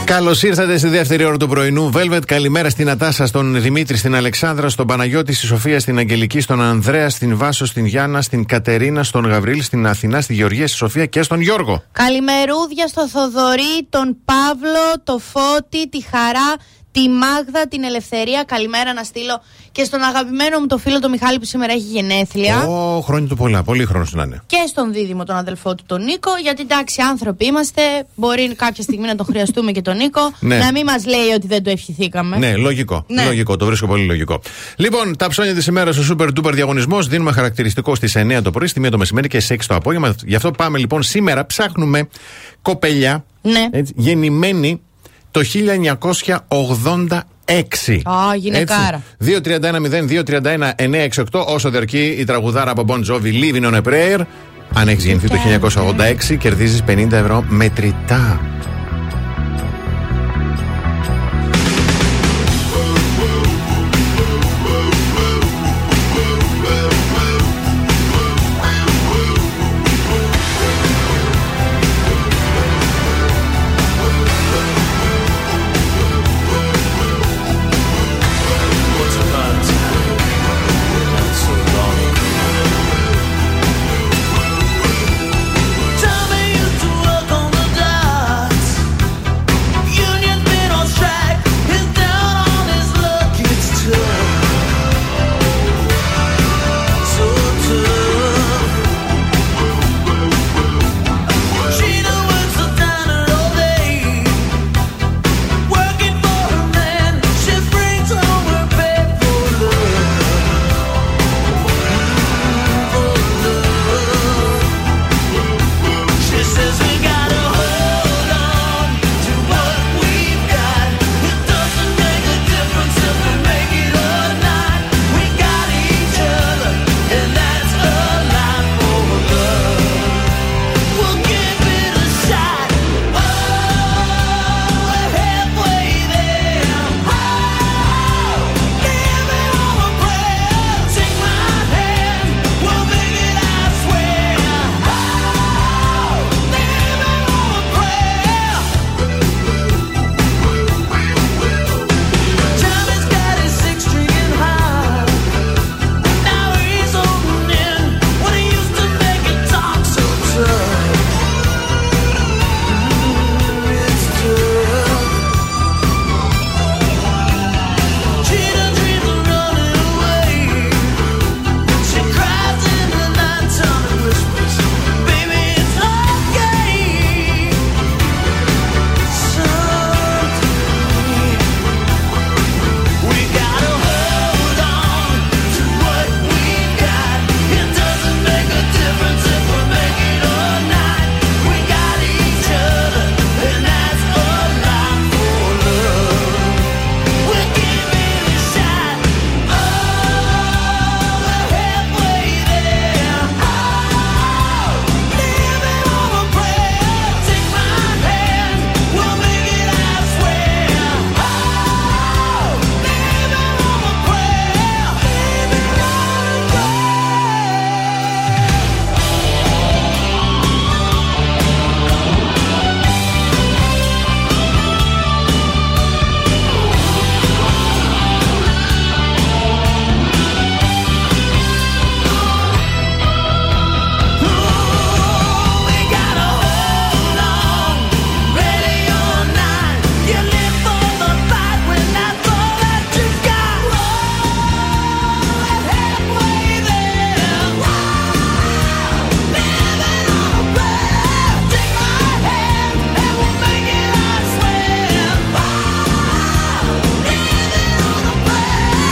[0.04, 1.90] Καλώς ήρθατε στη δεύτερη ώρα του πρωινού.
[1.94, 6.62] Velvet, καλημέρα στην Ατάσα, στον Δημήτρη, στην Αλεξάνδρα, στον Παναγιώτη, στη Σοφία, στην Αγγελική, στον
[6.62, 11.06] Ανδρέα, στην Βάσο, στην Γιάννα, στην Κατερίνα, στον Γαβρίλ, στην Αθηνά, στη Γεωργία, στη Σοφία
[11.06, 11.82] και στον Γιώργο.
[11.92, 16.54] Καλημερούδια στο Θοδωρή, τον Παύλο, το Φώτη, τη Χαρά,
[16.96, 18.44] τη Μάγδα, την Ελευθερία.
[18.46, 19.42] Καλημέρα να στείλω
[19.72, 22.66] και στον αγαπημένο μου το φίλο τον Μιχάλη που σήμερα έχει γενέθλια.
[22.66, 24.42] Ω, χρόνια του πολλά, πολύ χρόνος να είναι.
[24.46, 27.82] Και στον δίδυμο τον αδελφό του τον Νίκο, γιατί εντάξει άνθρωποι είμαστε,
[28.14, 30.58] μπορεί κάποια στιγμή να τον χρειαστούμε και τον Νίκο, Ναι.
[30.58, 32.36] να μην μας λέει ότι δεν το ευχηθήκαμε.
[32.36, 33.04] Ναι, λογικό.
[33.08, 33.24] Ναι.
[33.24, 34.40] Λογικό, το βρίσκω πολύ λογικό.
[34.76, 38.66] Λοιπόν, τα ψώνια της ημέρας στο Super Duper διαγωνισμός δίνουμε χαρακτηριστικό στις 9 το πρωί,
[38.66, 40.14] στη 1 το μεσημέρι και στις 6 το απόγευμα.
[40.24, 42.08] Γι' αυτό πάμε λοιπόν σήμερα, ψάχνουμε
[42.62, 43.66] κοπελιά Ναι.
[43.70, 44.80] έτσι, γεννημένη
[45.36, 45.42] το
[46.48, 48.00] 1986.
[48.04, 49.02] Α, γυναικάρα.
[49.24, 54.20] 231-0-231-968 όσο διαρκεί η τραγουδάρα από Bon Jovi Living on a Prayer.
[54.74, 55.36] Αν έχεις γεννηθεί το
[56.32, 58.40] 1986, κερδίζεις 50 ευρώ μετρητά.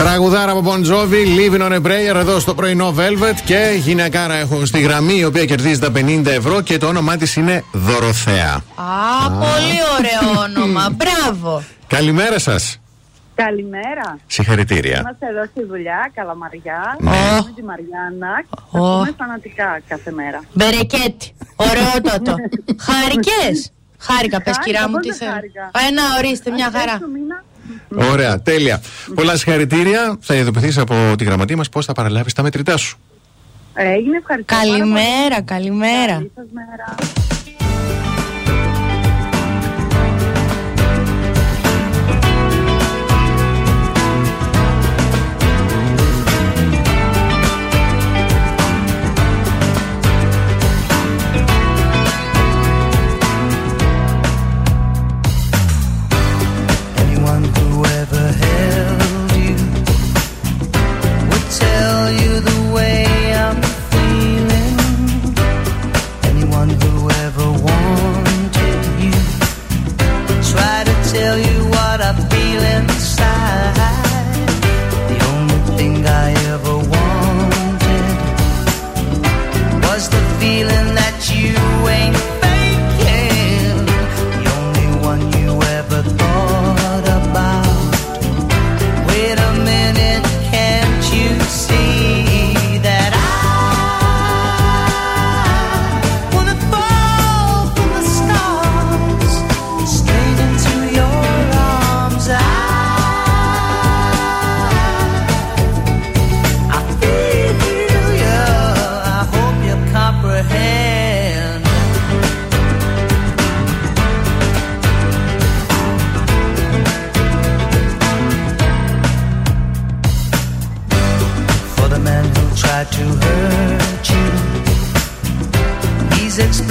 [0.04, 4.66] Τραγουδάρα από Bon Jovi, Living on a Prayer εδώ στο πρωινό Velvet και γυναικάρα έχω
[4.66, 8.54] στη γραμμή η οποία κερδίζει τα 50 ευρώ και το όνομά της είναι Δωροθέα.
[8.74, 10.88] Α, πολύ ωραίο όνομα.
[10.98, 11.62] Μπράβο.
[11.86, 12.80] Καλημέρα σας.
[13.34, 14.18] Καλημέρα.
[14.26, 14.98] Συγχαρητήρια.
[15.00, 16.96] Είμαστε εδώ στη δουλειά, Καλαμαριά.
[17.00, 17.10] Ναι.
[17.10, 18.44] Με τη Μαριάννα.
[18.70, 18.78] Ω.
[18.78, 20.40] Θα πούμε φανατικά κάθε μέρα.
[20.52, 21.34] Μπερεκέτη.
[21.56, 22.34] Ωραιότατο.
[22.86, 23.72] Χάρηκες.
[23.98, 25.30] Χάρηκα, πες Χάρηκα, κυρά μου, πώς τι δεν θέλω.
[25.32, 26.92] χάρηκα; Ένα, ορίστε, μια χαρά.
[26.92, 27.44] Αυτές το μήνα.
[28.12, 28.80] Ωραία, τέλεια.
[29.14, 30.16] Πολλά συγχαρητήρια.
[30.20, 32.98] Θα ειδοποιηθείς από τη γραμματεία μας πώς θα παραλάβεις τα μετρητά σου.
[33.74, 34.54] Έγινε, ευχαριστώ.
[34.54, 34.78] πάρα πολύ.
[34.78, 36.12] Καλημέρα, καλημέρα.
[36.12, 37.23] Καλή σας μέρα.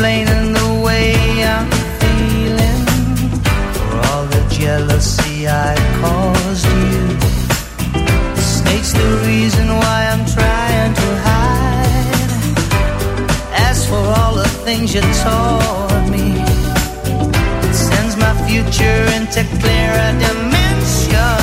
[0.04, 1.14] Explaining the way
[1.45, 1.70] I'm
[2.01, 2.86] feeling.
[3.74, 7.04] For all the jealousy I caused you.
[8.36, 12.56] Snake's the reason why I'm trying to hide.
[13.70, 16.36] As for all the things you taught me,
[17.66, 21.42] it sends my future into clearer dimensions.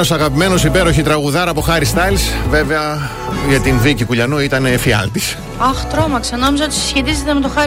[0.00, 2.22] Λατρεμένο, αγαπημένος, υπέροχη τραγουδάρα από Χάρι Στάιλς.
[2.50, 3.10] Βέβαια
[3.48, 5.36] για την Βίκη Κουλιανού ήταν εφιάλτης.
[5.58, 6.36] Αχ, τρόμαξα.
[6.36, 7.58] Νόμιζα ότι συσχετίζεται με το Harry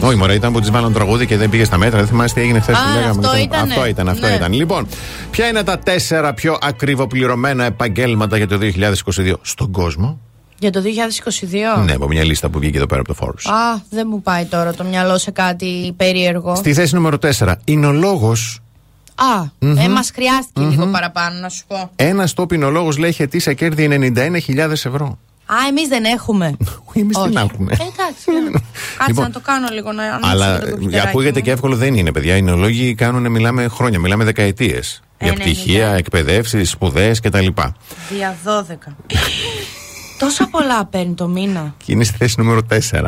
[0.00, 0.02] Styles.
[0.08, 1.98] Όχι, μωρέ, ήταν που τη βάλαν τραγούδι και δεν πήγε στα μέτρα.
[1.98, 3.08] Δεν θυμάστε τι έγινε χθες Α, που λέγαμε.
[3.08, 3.72] αυτό Λοιπόν, ήτανε.
[3.72, 4.32] Αυτό ήταν, αυτό Ναι.
[4.34, 4.52] ήταν.
[4.52, 4.86] Λοιπόν,
[5.30, 10.18] ποια είναι τα τέσσερα πιο ακριβοπληρωμένα επαγγέλματα για το 2022 στον κόσμο;
[10.58, 11.84] Για το 2022.
[11.84, 13.50] Ναι, από μια λίστα που βγήκε εδώ πέρα από το Forbes.
[13.52, 16.54] Α, δεν μου πάει τώρα το μυαλό σε κάτι περίεργο.
[16.54, 18.60] Στη θέση νούμερο 4, εινολόγος.
[19.18, 19.42] Α,
[19.82, 21.74] ε, μας χρειάστηκε λίγο παραπάνω, να σου πω.
[21.76, 25.18] Α, Ένας top εινολόγο λέει έχει ετήσια κέρδη 91.000 ευρώ.
[25.68, 26.46] εμείς δεν έχουμε.
[26.92, 27.32] Εμείς Όχι.
[27.32, 27.72] δεν έχουμε.
[27.72, 28.24] Ε, Εντάξει.
[28.24, 31.44] Κάτσε Λοιπόν, να το κάνω λίγο να ανοίξω Αλλά λίγο το κομπιουτεράκι ακούγεται μου.
[31.44, 32.34] και εύκολο δεν είναι, παιδιά.
[32.34, 35.02] Οι εινολόγοι κάνουν, μιλάμε χρόνια, μιλάμε δεκαετίες.
[35.20, 35.96] Για Ε, ναι, πτυχία, ναι.
[35.96, 37.46] εκπαιδεύσεις, σπουδές κτλ.
[38.10, 38.92] Δια 12.
[40.18, 41.74] Τόσα πολλά παίρνει το μήνα.
[41.84, 42.60] Και είναι στη θέση νούμερο
[42.92, 43.02] 4.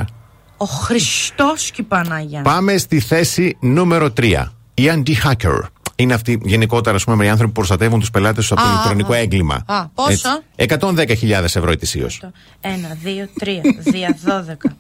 [0.56, 2.42] Ο Χριστός και η Πανάγια.
[2.42, 4.44] Πάμε στη θέση νούμερο 3.
[4.74, 5.58] Οι anti-hacker.
[6.00, 8.72] Είναι αυτοί γενικότερα ας πούμε, οι άνθρωποι που προστατεύουν τους πελάτες του από το Α,
[8.72, 9.16] ηλεκτρονικό α.
[9.16, 9.62] έγκλημα.
[9.66, 10.76] Α, πόσο; Έτσι.
[10.80, 12.22] 110.000 ευρώ ετησίως.
[12.60, 14.76] Ένα, δύο, τρία, δια 12.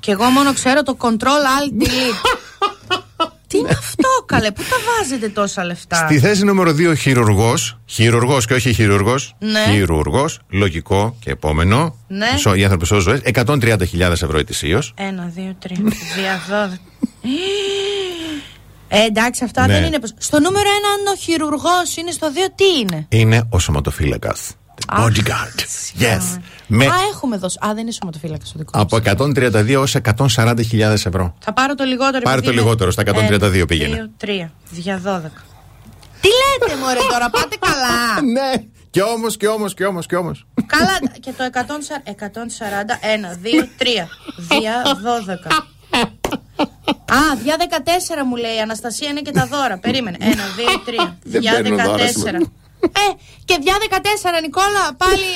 [0.00, 1.10] Και εγώ μόνο ξέρω το Control
[1.58, 2.38] Alt Delete.
[3.46, 7.78] Τι είναι αυτό, καλέ, πού τα βάζετε τόσα λεφτά; Στη θέση νούμερο 2, χειρουργός.
[7.86, 9.34] Χειρουργός και όχι χειρουργός.
[9.38, 9.64] Ναι.
[9.72, 10.38] Χειρουργός.
[10.48, 11.96] Λογικό και επόμενο.
[12.08, 12.26] Ναι.
[12.38, 13.20] Σω- Οι άνθρωποι σώζουν ζωές.
[13.34, 14.92] 130.000 ευρώ ετησίως.
[14.96, 15.78] Ένα, δύο, τρία,
[16.16, 16.78] δια 12.
[18.88, 19.72] Ε, εντάξει, αυτά Ναι.
[19.72, 19.98] δεν είναι.
[19.98, 24.50] πως- Στο νούμερο ένα, αν ο χειρουργός είναι στο δύο, τι είναι; Είναι ο σωματοφύλακας.
[24.88, 25.58] Αχ, Bodyguard.
[26.02, 26.38] Yes.
[26.66, 27.58] Με Α, έχουμε δώσει.
[27.66, 31.34] Α, δεν είναι σωματοφύλακας ο δικός από 132 έως 140.000 ευρώ.
[31.38, 32.22] Θα πάρω το λιγότερο.
[32.22, 33.94] Πάρε επειδή το είναι- λιγότερο, στα 132 Ένα, πήγαινε.
[33.94, 35.42] Δύο, τρία, δια 12.
[36.20, 38.22] Τι λέτε, μωρέ, τώρα πάτε καλά.
[38.36, 38.52] ναι.
[38.90, 40.46] Και όμως, και όμως, και όμως, και όμως.
[40.66, 45.66] Καλά, και το 140, 140, 1, 2, 3, δια 12.
[47.18, 49.78] Α, δια 14 μου λέει η Αναστασία είναι και τα δώρα.
[49.78, 50.16] Περίμενε.
[50.20, 52.10] 1, 2, 3, Δεν δια παίρνω δώρα 14.
[52.10, 52.38] σήμερα.
[52.82, 53.12] Ε,
[53.44, 55.32] και δια 14, Νικόλα, πάλι.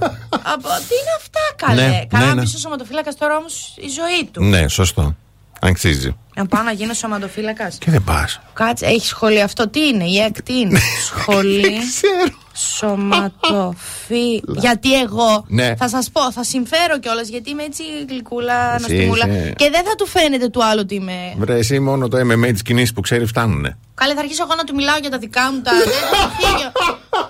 [0.54, 0.68] Από...
[0.68, 2.42] Τι είναι αυτά, καλέ; Ναι, Καλά, ναι, να ναι.
[2.42, 4.42] πει ο σωματοφύλακα τώρα όμως η ζωή του.
[4.42, 5.16] Ναι, σωστό.
[5.64, 6.16] Αξίζει.
[6.34, 7.78] Να πάω να γίνω σωματοφύλακας.
[7.78, 8.40] Και δεν πας.
[8.52, 9.68] Κάτσε, έχεις σχολεί αυτό.
[9.68, 10.78] Τι είναι, η ΕΚ, τι είναι;
[11.08, 12.36] Σχολή Ξέρω.
[12.54, 14.40] σωματοφύ.
[14.46, 15.74] γιατί εγώ Ναι.
[15.76, 19.26] θα σας πω, θα συμφέρω κιόλας γιατί είμαι έτσι γλυκούλα, Εσύ νοστιμούλα.
[19.28, 21.34] είσαι- Και δεν θα του φαίνεται του άλλου ότι είμαι.
[21.38, 23.78] Βρε, εσύ μόνο το MMA της κινήσης που ξέρει φτάνουνε.
[23.94, 25.72] Καλέ, θα αρχίσω εγώ να του μιλάω για τα δικά μου τα.
[25.78, 26.66] Δεν θα φύγει.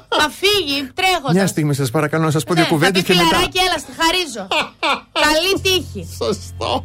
[0.08, 1.32] θα φύγει, τρέχοντα.
[1.32, 3.26] Μια στιγμή, σας παρακαλώ να σας πω δύο Ναι, θα κουβέντες πει και μετά.
[3.28, 4.48] φιλαράκι, έλα, στη χαρίζω.
[5.26, 6.08] Καλή τύχη.
[6.16, 6.84] Σωστό.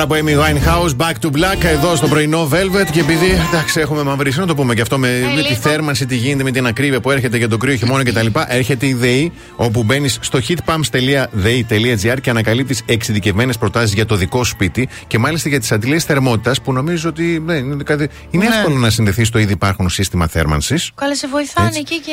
[0.00, 2.86] Τραγουδάρα από Amy Winehouse, Back to Black, εδώ στο πρωινό Velvet.
[2.92, 5.60] Και επειδή εντάξει, έχουμε μαυρίσει, να το πούμε και αυτό με, με τη λίγο.
[5.60, 8.26] θέρμανση, τι γίνεται με την ακρίβεια που έρχεται για το κρύο χειμώνα κτλ.
[8.48, 14.50] Έρχεται η ΔΕΗ, όπου μπαίνεις στο heatpumps.dei.gr και ανακαλύπτεις εξειδικευμένες προτάσεις για το δικό σου
[14.50, 18.54] σπίτι και μάλιστα για τις αντιλίες θερμότητας που νομίζω ότι ναι, είναι, κάτι- είναι Ναι.
[18.56, 20.90] εύκολο να συνδεθεί στο ήδη υπάρχον σύστημα θέρμανσης.
[20.94, 21.78] Καλά, σε βοηθάνε Έτσι.
[21.80, 22.12] εκεί και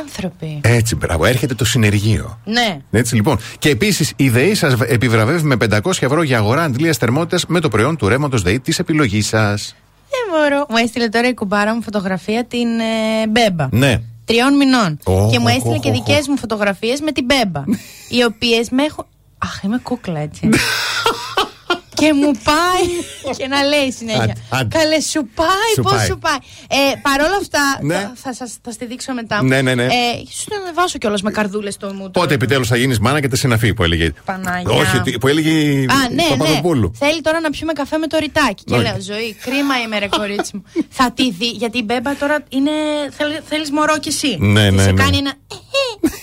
[0.00, 0.60] άνθρωποι.
[0.62, 2.40] Έτσι, μπράβο, έρχεται το συνεργείο.
[2.44, 2.78] Ναι.
[2.90, 3.38] Έτσι λοιπόν.
[3.58, 7.68] Και επίσης η ΔΕΗ σας επιβραβεύει με 500 ευρώ για αγορά αντλίας θερμότητας με το
[7.68, 9.74] προϊόν του ρεύματο ΔΕΗ της επιλογής σας.
[10.10, 10.66] Δεν μπορώ.
[10.68, 13.68] Μου έστειλε τώρα η κουμπάρα μου φωτογραφία την ε, Μπέμπα.
[13.70, 14.00] Ναι.
[14.24, 14.98] Τριών μηνών.
[15.04, 16.30] Ω, και μου ω, έστειλε ω, και ω, δικές ω.
[16.30, 17.62] μου φωτογραφίες με την Μπέμπα.
[18.16, 19.06] οι οποίες με έχουν.
[19.38, 20.48] Αχ, είμαι κούκλα έτσι.
[21.98, 22.86] και μου πάει
[23.38, 24.22] και να λέει συνέχεια.
[24.22, 24.78] Άντε, άντε.
[24.78, 26.06] Καλέ, σου πάει, Σου πώς πάει.
[26.06, 26.38] σου πάει.
[26.68, 27.94] Ε, Παρ' όλα αυτά, Ναι.
[27.94, 29.42] θα, θα, σας, θα στη δείξω μετά.
[29.42, 29.84] Ναι, ναι, ναι.
[29.84, 29.88] Ε,
[30.38, 32.10] σου να ανεβάσω κιόλας με καρδούλες στο μου.
[32.10, 34.12] Πότε επιτέλους θα γίνεις μάνα και τα συναφή που έλεγε.
[34.24, 34.70] Παναγιά.
[34.76, 36.28] Όχι, τι- που έλεγε η Α, ναι, ναι.
[36.36, 36.92] Παπαδοπούλου.
[36.98, 38.64] Θέλει τώρα να πιούμε καφέ με το ρητάκι.
[38.64, 38.82] Και Όχι.
[38.82, 40.62] λέω, Ζωή, κρίμα είμαι, ρε κορίτσι μου.
[40.98, 42.70] θα τη δει, γιατί η Μπέμπα τώρα είναι.
[43.48, 44.36] Θέλεις μωρό κι εσύ.
[44.40, 45.02] Ναι, Τη ναι, σε ναι.
[45.02, 45.32] κάνει ένα.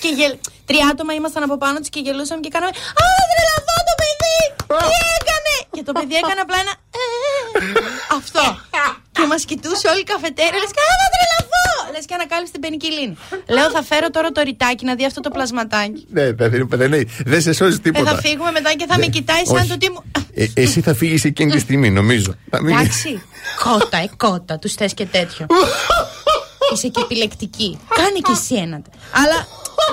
[0.00, 0.34] και γελ...
[0.70, 2.72] Τρία άτομα ήμασταν από πάνω της και γελούσαμε και κάναμε.
[3.04, 4.38] Α, τρελαθώ το παιδί!
[4.90, 5.54] Τι έκανε!
[5.76, 6.74] Και το παιδί έκανε απλά ένα.
[8.18, 8.42] Αυτό.
[9.16, 10.58] και μας κοιτούσε όλη η καφετέρια.
[10.62, 11.66] Λες και Α, θα τρελαθώ!
[11.94, 13.14] Λες και ανακάλυψε την πενικυλίνη.
[13.56, 16.02] Λέω, θα φέρω τώρα το ρητάκι να δει αυτό το πλασματάκι.
[16.16, 18.10] Ναι, δεν, δεν, δεν, δεν σε σώζει Ε, τίποτα.
[18.10, 19.68] θα φύγουμε μετά και θα με κοιτάει σαν Όχι.
[19.68, 20.00] το τι μου.
[20.34, 22.34] Ε, εσύ θα φύγεις εκείνη τη στιγμή, νομίζω.
[22.50, 23.22] Θα μείνεις- Εντάξει.
[23.64, 25.46] κότα, ε, κότα, τους θες και τέτοιο.
[26.72, 27.78] Είσαι και επιλεκτική.
[27.94, 28.82] Κάνε και εσύ ένα.
[29.20, 29.38] Αλλά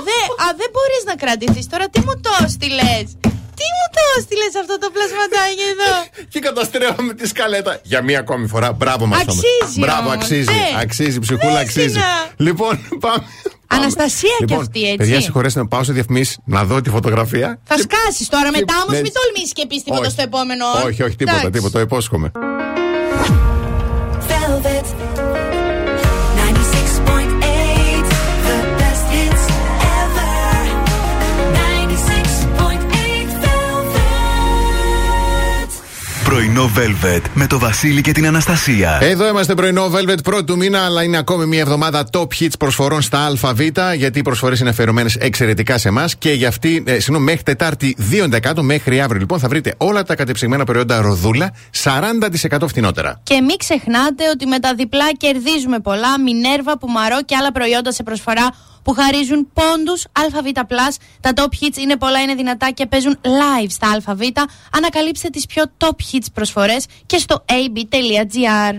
[0.08, 1.68] δε, α, δεν μπορείς να κρατηθείς.
[1.68, 3.04] Τώρα τι μου το έστειλε.
[3.60, 5.92] Τι μου το έστειλες αυτό το πλασματάκι εδώ;
[6.34, 7.80] Και καταστρέφαμε τη σκαλέτα.
[7.84, 8.72] Για μία ακόμη φορά.
[8.74, 10.14] Μπράβο μας Αξίζει Μπράβο, όμως.
[10.14, 10.50] αξίζει.
[10.76, 11.90] Ε, αξίζει, ψυχούλα, ναι, αξίζει.
[11.90, 12.06] Σίνα.
[12.38, 13.24] Λοιπόν, πάμε.
[13.68, 14.96] Αναστασία κι λοιπόν, αυτή, έτσι.
[14.98, 17.60] Παιδιά, συγχωρέστε με, πάω σε διαφημίσεις να δω τη φωτογραφία.
[17.64, 19.02] Θα σκάσεις τώρα μετά όμως, Ναι.
[19.02, 20.12] μην τολμήσεις και πεις τίποτα Όχι.
[20.12, 20.66] στο επόμενο.
[20.86, 21.50] Όχι, όχι, τίποτα, Εντάξει.
[21.52, 22.32] τίποτα, το υπόσχομαι.
[36.34, 39.00] Πρωινό Velvet με το Βασίλη και την Αναστασία.
[39.02, 43.02] Εδώ είμαστε πρωινό Velvet πρώτου του μήνα, αλλά είναι ακόμη μια εβδομάδα top hits προσφορών
[43.02, 43.60] στα ΑΒ,
[43.96, 47.96] γιατί οι προσφορές είναι αφιερωμένες εξαιρετικά σε εμάς και για αυτή, ε, συγγνώμη, μέχρι Τετάρτη
[48.12, 51.54] 2 Δεκάτου, μέχρι αύριο λοιπόν, θα βρείτε όλα τα κατεψυγμένα προϊόντα ροδούλα
[51.84, 53.20] 40% φθηνότερα.
[53.24, 56.20] Και μην ξεχνάτε ότι με τα διπλά κερδίζουμε πολλά.
[56.20, 58.50] Μινέρβα, πουμαρό και άλλα προϊόντα σε προσφορά
[58.84, 60.52] που χαρίζουν πόντους ΑΒ.
[61.22, 64.22] Τα top hits είναι πολλά, είναι δυνατά και παίζουν live στα ΑΒ.
[64.72, 68.78] Ανακαλύψτε τις πιο top hits προσφορές και στο ab.gr.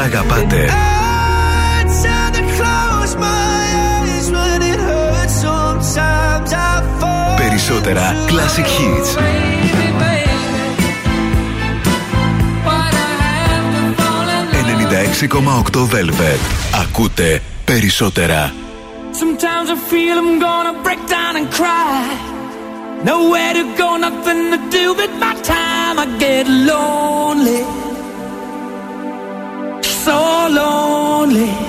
[0.00, 0.68] αγαπάτε.
[7.36, 9.10] Περισσότερα classic hits.
[9.72, 10.16] Baby,
[14.86, 16.40] 96,8 velvet.
[16.82, 18.52] Ακούτε περισσότερα.
[19.12, 22.02] Sometimes I feel I'm gonna break down and cry.
[23.10, 25.96] Nowhere to go, nothing to do but my time.
[26.04, 27.75] I get lonely.
[30.06, 31.65] so lonely.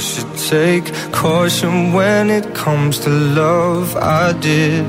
[0.00, 3.96] should take caution when it comes to love.
[3.96, 4.86] I did.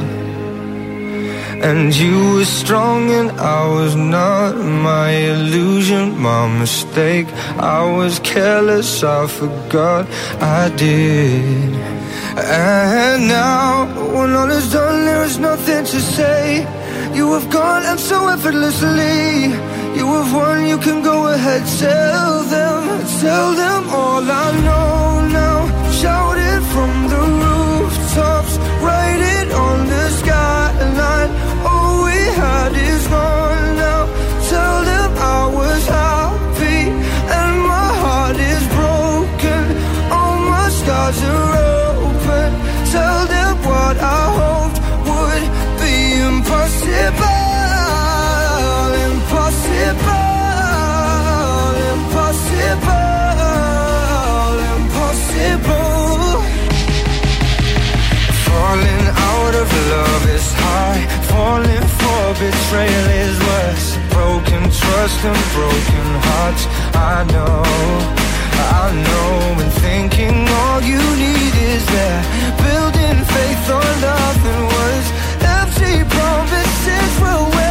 [1.69, 7.27] And you were strong and I was not my illusion, my mistake.
[7.59, 10.07] I was careless, I forgot
[10.41, 11.75] I did.
[12.35, 13.85] And now,
[14.15, 16.65] when all is done, there is nothing to say.
[17.13, 19.51] You have gone and so effortlessly.
[19.97, 22.70] You have won, you can go ahead, tell them
[23.21, 25.59] tell them all I know now.
[25.99, 31.31] Shout it from the rooftops, write it on the skyline.
[31.65, 33.50] All we had is gone.
[61.41, 63.87] falling for betrayal is worse.
[64.17, 66.63] Broken trust and broken hearts.
[67.13, 67.63] I know,
[68.81, 69.31] I know.
[69.61, 72.21] And thinking all you need is that
[72.65, 75.05] building faith on nothing was
[75.57, 77.70] Empty promises will wait.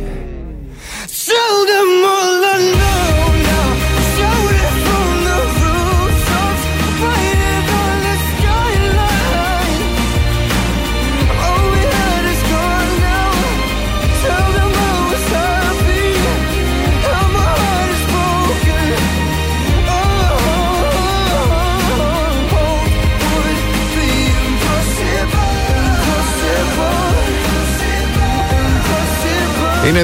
[29.91, 30.03] Είναι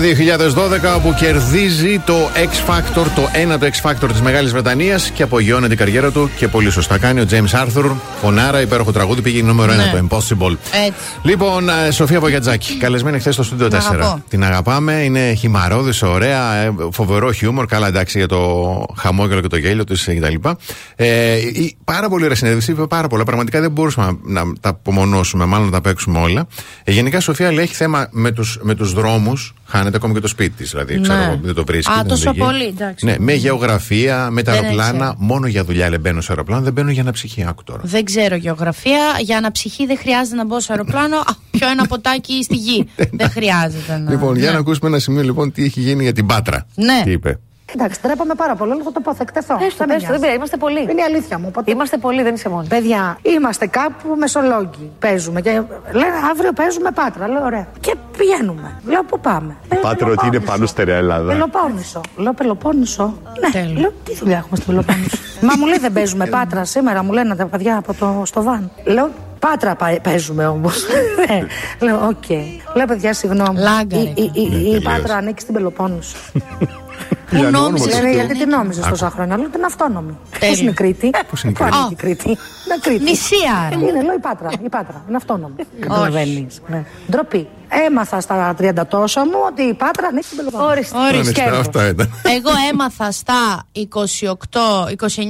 [0.93, 5.23] 2012 όπου κερδίζει το X Factor, το ένα το X Factor της Μεγάλης Βρετανίας και
[5.23, 7.19] απογειώνεται η καριέρα του και πολύ σωστά κάνει.
[7.22, 7.91] Ο James Arthur,
[8.22, 9.91] φωνάρα, υπέροχο τραγούδι, πήγε νούμερο 1 Ναι.
[9.99, 10.55] το Impossible.
[10.88, 10.93] Έτσι.
[11.22, 13.69] Λοιπόν, ε, Σοφία Βογιατζάκη, καλεσμένη χθες στο στούντιο 4.
[13.69, 14.23] Την αγαπώ.
[14.30, 17.65] Την αγαπάμε, είναι χυμαρόδης, ωραία, ε, φοβερό χιούμορ.
[17.65, 18.64] Καλά, εντάξει, για το
[18.97, 20.49] χαμόγελο και το γέλιο της κτλ.
[20.95, 23.23] Ε, η- πάρα πολύ ωραία συνέντευξη, είπε πάρα πολλά.
[23.23, 26.47] Πραγματικά δεν μπορούσαμε να, να τα απομονώσουμε, μάλλον να τα παίξουμε όλα.
[26.84, 29.53] Ε, γενικά, η Σοφία λέει έχει θέμα με τους με τους δρόμους.
[29.69, 30.95] Χάνεται ακόμη και το σπίτι της, δηλαδή.
[30.95, 31.02] Ναι.
[31.02, 31.91] Ξέρω, εγώ, δεν το βρίσκει.
[31.91, 32.39] Α, δεν τόσο είναι εκεί.
[32.39, 33.06] πολύ, εντάξει.
[33.06, 34.91] Ναι, με γεωγραφία, με τα Δεν αεροπλάνα.
[34.91, 35.15] ήξερα.
[35.18, 37.45] Μόνο για δουλειά λέει μπαίνω σε αεροπλάνο, δεν μπαίνω για ένα ψυχή.
[37.48, 37.81] Άκου τώρα.
[37.84, 38.99] Δεν ξέρω γεωγραφία.
[39.22, 41.18] Για αναψυχή δεν χρειάζεται να μπω σε αεροπλάνο.
[41.18, 42.88] Α, πιω ένα ποτάκι στη γη.
[43.19, 44.11] δεν χρειάζεται να.
[44.11, 44.53] Λοιπόν, για ναι.
[44.53, 46.65] να ακούσουμε ένα σημείο λοιπόν τι έχει γίνει για την Πάτρα.
[46.76, 47.02] Ναι.
[47.03, 47.39] Τι είπε;
[47.76, 49.56] Εντάξει, τρέπαμε πάρα πολύ, αλλά θα το πω, θα εκτεθώ.
[49.57, 50.19] Πες το, με πες το, δεν νοιάζει.
[50.19, 50.81] πειράζει, είμαστε πολλοί.
[50.81, 51.45] Είναι η αλήθεια μου.
[51.48, 51.72] Οπότε...
[51.72, 52.68] Είμαστε πολλοί, δεν είσαι μόνοι.
[52.68, 54.91] Παιδιά, είμαστε κάπου μεσολόγγι.
[54.99, 55.41] Παίζουμε.
[55.41, 55.49] Και
[55.91, 57.27] λένε αύριο παίζουμε Πάτρα.
[57.27, 57.68] Λέω ωραία.
[57.80, 58.73] Και πηγαίνουμε.
[58.85, 60.52] Λέω πού πάμε; Λέω, Πάτρο ότι είναι Πελοπόννησο.
[60.52, 61.31] πάνω στερεά Ελλάδα.
[61.31, 62.02] Πελοπόννησο.
[62.18, 63.14] Λέω Πελοπόννησο.
[63.41, 63.49] Ναι.
[63.52, 63.80] Τέλεια.
[63.80, 65.18] Λέω τι δουλειά έχουμε στην Πελοπόννησο.
[65.48, 68.72] Μα μου λέει δεν παίζουμε Πάτρα σήμερα, μου λένε τα παιδιά από το, στο βαν.
[68.84, 70.85] Λέω Πάτρα πα- παίζουμε όμως.
[71.27, 71.45] ναι.
[71.88, 72.30] Λέω, οκ.
[72.76, 73.60] Λέω, παιδιά, συγγνώμη.
[73.60, 74.10] Λάγκα, Η, ρε.
[74.10, 74.84] η, η, η τελείως.
[74.84, 76.18] Πάτρα ανήκει στην Πελοπόννησο.
[77.29, 79.37] Πού νόμιζες Λένε, ότι γιατί είναι; την νόμιζε τόσα χρόνια.
[79.37, 80.17] Λέω την αυτόνομη.
[80.39, 80.55] Τέλεια.
[80.55, 82.29] Πώς είναι η Κρήτη; Πώς είναι η Πού Κρήτη; ανήκει η Κρήτη.
[82.29, 83.03] Είναι Κρήτη.
[83.03, 83.35] Νησί
[83.65, 83.75] άρα.
[83.75, 84.49] Είναι, λέω η Πάτρα.
[84.63, 85.03] Η Πάτρα.
[85.07, 85.55] Είναι αυτόνομη.
[85.79, 86.61] Καταλαβαίνεις.
[86.67, 86.83] Ναι.
[87.11, 87.47] Ντροπή.
[87.69, 90.69] Έμαθα στα 30 τόσα μου ότι η Πάτρα ανήκει στην Πελοπόννησο.
[90.72, 90.98] Ορίστε.
[90.98, 91.18] Ορίστε.
[91.18, 91.60] Ορίστε, σκέφτομαι.
[91.60, 92.14] αυτά ήταν.
[92.35, 93.84] Εγώ έμαθα στα 28,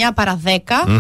[0.10, 0.50] 29 παρα 10.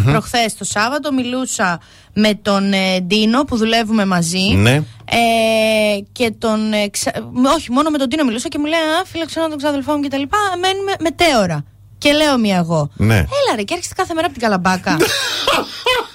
[0.05, 1.79] Προχθές το Σάββατο μιλούσα
[2.13, 4.39] με τον ε, Ντίνο που δουλεύουμε μαζί.
[4.55, 4.75] Ναι.
[5.05, 6.73] Ε, και τον.
[6.73, 9.57] ε, ξα- με- όχι, μόνο με τον Ντίνο μιλούσα και μου λέει Α, φίλεξε τον
[9.57, 10.21] ξαδελφό μου κτλ.
[10.61, 11.63] Μένουμε μετέωρα.
[11.97, 12.89] Και λέω μία εγώ.
[12.95, 13.15] Ναι.
[13.15, 14.97] Έλα ρε, και έρχεσαι κάθε μέρα από την Καλαμπάκα.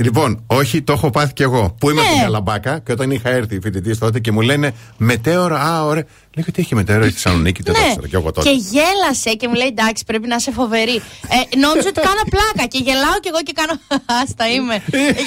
[0.00, 1.74] Λοιπόν, όχι, το έχω πάθει κι εγώ.
[1.80, 2.06] Που είμαι Ναι.
[2.08, 6.04] στην Καλαμπάκα και όταν είχα έρθει οι φοιτητές τότε και μου λένε Μετέωρα, α, ωραία.
[6.38, 7.86] Λέω τι έχει μετέωρα στη Θεσσαλονίκη, δεν το ναι.
[7.86, 8.48] ήξερα κι εγώ τότε.
[8.48, 10.96] Και γέλασε και μου λέει εντάξει, πρέπει να είσαι φοβερή.
[11.36, 13.74] Ε, νόμιζα ότι κάνω πλάκα και γελάω κι εγώ και κάνω.
[14.22, 14.76] Άστα είμαι.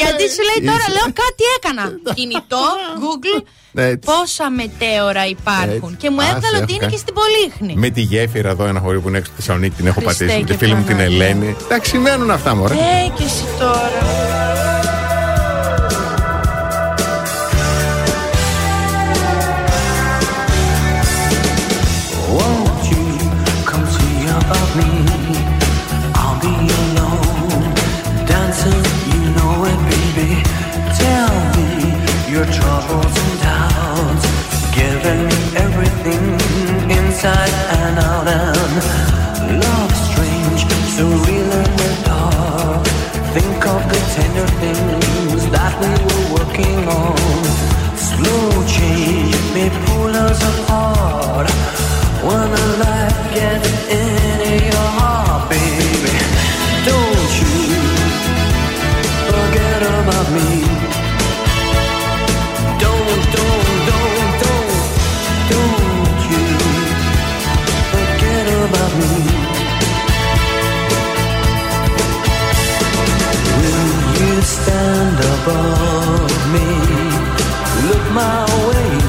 [0.02, 0.96] Γιατί σου λέει τώρα, Είσαι.
[0.96, 1.84] λέω κάτι έκανα.
[2.18, 2.66] Κινητό,
[3.04, 3.40] Google,
[3.90, 4.06] Έτσι.
[4.12, 5.92] πόσα μετέωρα υπάρχουν.
[5.94, 6.02] Έτσι.
[6.02, 6.92] Και μου Άσε, έβγαλε ότι έχω είναι κάνει.
[6.94, 7.74] και στην Πολύχνη.
[7.84, 10.40] Με τη γέφυρα εδώ, ένα χωρί που είναι έξω στη Θεσσαλονίκη, την έχω Χριστέ πατήσει.
[10.40, 11.26] Με τη και φίλη μου την Παναγία.
[11.26, 11.50] Ελένη.
[11.66, 12.74] Εντάξει, συμβαίνουν αυτά, μωρέ.
[12.74, 14.71] Ε, και εσύ τώρα.
[37.22, 38.28] Inside and out.
[38.28, 40.62] And love strange,
[40.96, 42.86] so real in the dark.
[43.36, 47.18] Think of the tender things that we were working on.
[47.96, 51.48] Slow change may pull us apart.
[52.26, 54.11] When the light gets into
[74.64, 76.68] stand above me.
[77.90, 79.01] Look my way.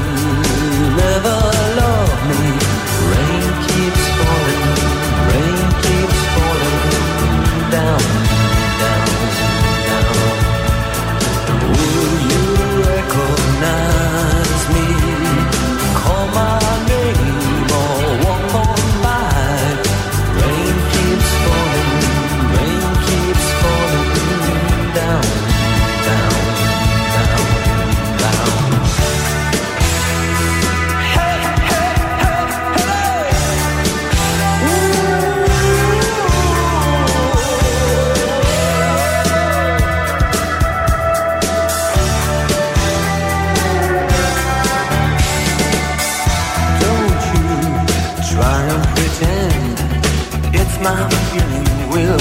[50.82, 52.18] my feeling will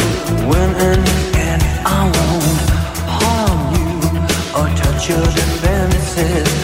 [0.47, 0.99] win
[1.35, 2.69] and I won't
[3.09, 4.19] harm you
[4.55, 6.60] or touch your defenses.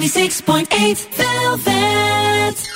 [0.00, 2.75] 96.8 Velvet.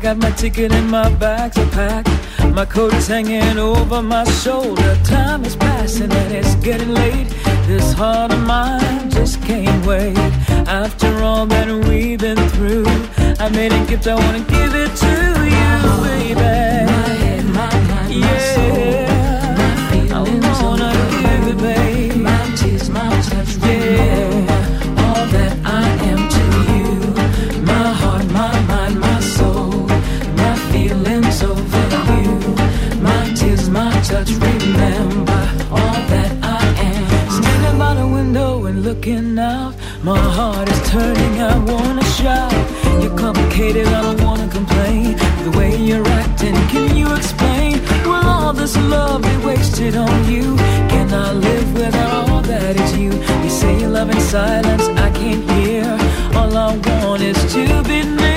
[0.00, 2.08] Got my ticket and my bags are packed.
[2.54, 4.96] My coat is hanging over my shoulder.
[5.04, 7.28] Time is passing and it's getting late.
[7.66, 10.16] This heart of mine just can't wait.
[10.66, 12.86] After all that we've been through,
[13.38, 14.06] I made a gift.
[14.06, 15.14] I wanna give it to
[15.56, 15.74] you,
[16.08, 16.34] baby.
[16.34, 18.99] My head, my mind, my Yeah,
[34.10, 37.30] touch, remember all that I am.
[37.38, 41.34] Standing by the window and looking out, my heart is turning.
[41.40, 42.52] I wanna shout.
[43.02, 45.16] You're complicated, I don't wanna complain.
[45.46, 47.74] The way you're acting, can you explain?
[48.04, 50.56] Will all this love be wasted on you?
[50.92, 53.12] Can I live without all that is you?
[53.44, 55.86] You say you love in silence, I can't hear.
[56.38, 58.29] All I want is to be near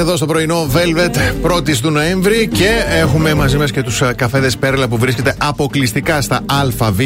[0.00, 4.02] My Heart εδώ στο πρωινό Velvet 1η του Νοέμβρη και έχουμε μαζί μας και τους
[4.16, 7.00] καφέδες Πέρλα που βρίσκεται αποκλειστικά στα ΑΒ.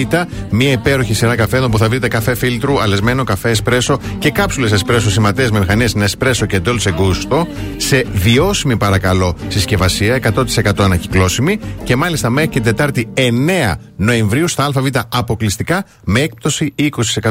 [0.51, 5.11] Μια υπέροχη σειρά καφέδων που θα βρείτε καφέ φίλτρου, αλεσμένο καφέ εσπρέσο και κάψουλες εσπρέσο
[5.11, 7.47] σηματές με μηχανές Nespresso και Dolce Gusto
[7.77, 10.19] σε βιώσιμη παρακαλώ συσκευασία
[10.65, 16.75] 100% ανακυκλώσιμη και μάλιστα μέχρι και την Τετάρτη 9 Νοεμβρίου στα ΑΒ αποκλειστικά με έκπτωση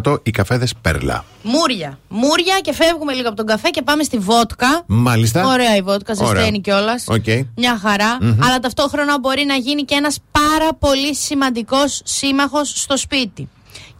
[0.02, 1.26] 20% οι καφέδες Πέρλα.
[1.44, 2.00] Μούρια.
[2.08, 4.84] Μούρια και φεύγουμε λίγο από τον καφέ και πάμε στη βότκα.
[4.88, 5.46] Μάλιστα.
[5.48, 6.36] Ωραία η βότκα, Ωραία.
[6.36, 7.04] ζεσταίνει κιόλας.
[7.08, 7.26] Οκ.
[7.56, 8.18] Μια χαρά.
[8.22, 8.44] Μμμ.
[8.44, 13.50] Αλλά ταυτόχρονα μπορεί να γίνει και ένας πάρα πολύ σημαντικός σύμμαχος στο σπίτι.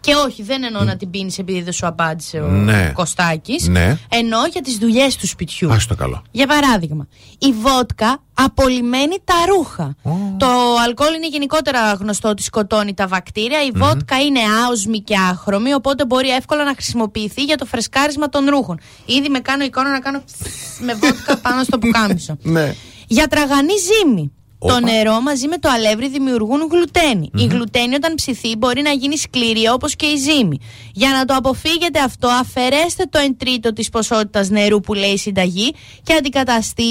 [0.04, 2.90] Και όχι, δεν εννοώ να την πίνεις επειδή δεν σου απάντησε ο Ναι.
[2.94, 3.98] Κωστάκης Ναι.
[4.08, 5.72] Εννοώ για τις δουλειές του σπιτιού.
[5.72, 6.22] Α το καλό.
[6.30, 7.06] Για παράδειγμα,
[7.38, 9.94] η βότκα απολυμαίνει τα ρούχα.
[10.38, 10.46] Το
[10.86, 13.64] αλκοόλ είναι γενικότερα γνωστό ότι σκοτώνει τα βακτήρια.
[13.64, 18.48] Η βότκα είναι άοσμη και άχρωμη, οπότε μπορεί εύκολα να χρησιμοποιηθεί για το φρεσκάρισμα των
[18.48, 18.78] ρούχων.
[19.04, 20.22] Ήδη με κάνω εικόνα να κάνω
[20.86, 22.36] με βότκα πάνω στο πουκάμισο.
[22.42, 22.74] Ναι.
[23.06, 24.32] Για τραγανή ζύμη.
[24.64, 24.74] Όπα.
[24.74, 27.30] Το νερό μαζί με το αλεύρι δημιουργούν γλουτένη.
[27.34, 30.58] Η γλουτένη όταν ψηθεί μπορεί να γίνει σκληρή όπως και η ζύμη.
[30.92, 35.18] Για να το αποφύγετε αυτό αφαιρέστε το εν τρίτο της ποσότητας νερού που λέει η
[35.18, 36.84] συνταγή και αντικαταστεί...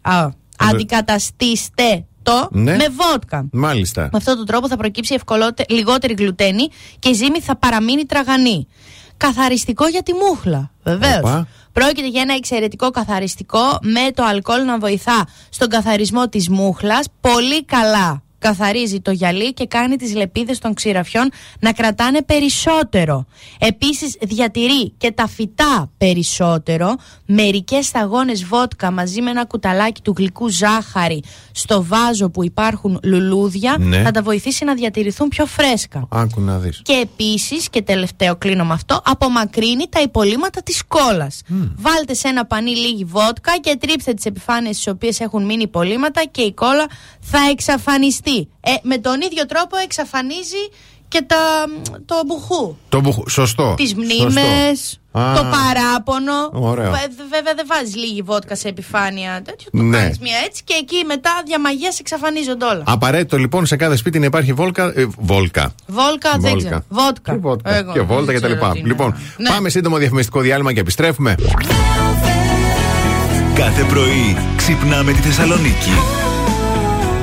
[0.00, 0.28] Α,
[0.58, 2.76] αντικαταστήστε το Ναι.
[2.76, 3.48] με βότκα.
[3.52, 4.02] Μάλιστα.
[4.02, 6.68] Με αυτόν τον τρόπο θα προκύψει ευκολότε- λιγότερη γλουτένη
[6.98, 8.66] και η ζύμη θα παραμείνει τραγανή.
[9.16, 10.70] Καθαριστικό για τη μούχλα.
[10.82, 11.44] Βεβαίως.
[11.72, 11.80] Οπα.
[11.80, 17.64] Πρόκειται για ένα εξαιρετικό καθαριστικό με το αλκοόλ να βοηθά στον καθαρισμό της μούχλας πολύ
[17.64, 18.22] καλά.
[18.42, 23.24] Καθαρίζει το γυαλί και κάνει τις λεπίδες των ξηραφιών να κρατάνε περισσότερο.
[23.58, 26.94] Επίσης διατηρεί και τα φυτά περισσότερο.
[27.26, 33.76] Μερικές σταγόνες βότκα μαζί με ένα κουταλάκι του γλυκού ζάχαρη στο βάζο που υπάρχουν λουλούδια
[33.78, 34.02] Ναι.
[34.02, 36.08] θα τα βοηθήσει να διατηρηθούν πιο φρέσκα.
[36.10, 36.80] Άκου να δεις.
[36.84, 41.30] Και επίσης, και τελευταίο κλείνω με αυτό, απομακρύνει τα υπολείμματα της κόλλα.
[41.76, 46.22] Βάλτε σε ένα πανί λίγη βότκα και τρίψτε τις επιφάνειες στις οποίες έχουν μείνει υπολείμματα
[46.30, 46.86] και η κόλλα
[47.20, 48.31] θα εξαφανιστεί.
[48.60, 50.62] Ε, με τον ίδιο τρόπο εξαφανίζει
[51.08, 51.36] και τα,
[52.06, 52.76] το μπουχού.
[52.88, 53.74] Το μπουχ- Σωστό.
[53.76, 54.02] Τις Σωστό.
[54.02, 55.32] μνήμες, Α.
[55.36, 56.50] το παράπονο.
[56.52, 56.90] Ωραίο.
[56.90, 59.70] Βε- Βέβαια δεν βάζεις λίγη βότκα σε επιφάνεια τέτοιο.
[59.72, 59.98] Το Ναι.
[59.98, 62.82] κάνεις μία έτσι και εκεί μετά διαμαγεία εξαφανίζονται όλα.
[62.86, 64.92] Απαραίτητο λοιπόν σε κάθε σπίτι να υπάρχει βόλκα.
[64.96, 65.74] ε, βόλκα.
[65.86, 66.56] Βόλκα, δεν Βόλκα.
[66.68, 66.84] ξέρω.
[66.88, 67.32] Βότκα.
[67.32, 67.74] Και βότκα.
[67.74, 68.70] Εγώ και δεν βόλτα ξέρω κτλ.
[68.70, 68.88] τι είναι.
[68.88, 69.48] Λοιπόν, Ναι.
[69.48, 71.34] πάμε σύντομο διαφημιστικό διάλειμμα και επιστρέφουμε.
[73.54, 75.90] Κάθε πρωί ξυπνάμε τη Θεσσαλονίκη.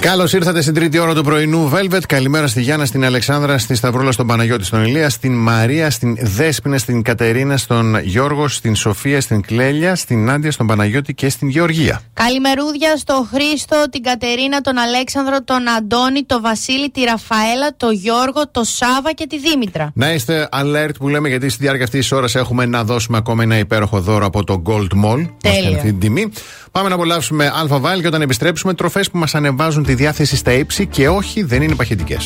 [0.00, 2.00] Καλώς ήρθατε στην τρίτη ώρα του πρωινού Velvet.
[2.08, 6.78] Καλημέρα στη Γιάννα, στην Αλεξάνδρα, στη Σταυρούλα, στον Παναγιώτη, στον Ηλία, στην Μαρία, στην Δέσπινα,
[6.78, 12.00] στην Κατερίνα, στον Γιώργο, στην Σοφία, στην Κλέλια, στην Νάντια, στον Παναγιώτη και στην Γεωργία.
[12.12, 18.48] Καλημερούδια στο Χρήστο, την Κατερίνα, τον Αλέξανδρο, τον Αντώνη, τον Βασίλη, τη Ραφαέλα, τον Γιώργο,
[18.50, 19.90] τον Σάβα και τη Δήμητρα.
[19.94, 23.42] Να είστε alert που λέμε γιατί στη διάρκεια αυτής της ώρας έχουμε να δώσουμε ακόμα
[23.42, 25.18] ένα υπέροχο δώρο από το Gold Mall.
[25.18, 25.60] Μας Τέλεια.
[25.62, 26.32] κάνει αυτή την τιμή.
[26.70, 30.52] Πάμε να απολαύσουμε Αλφα Βάιλ και όταν επιστρέψουμε τροφές που μας ανεβάζουν τη διάθεση στα
[30.52, 32.16] ύψη και όχι δεν είναι παχεντικέ.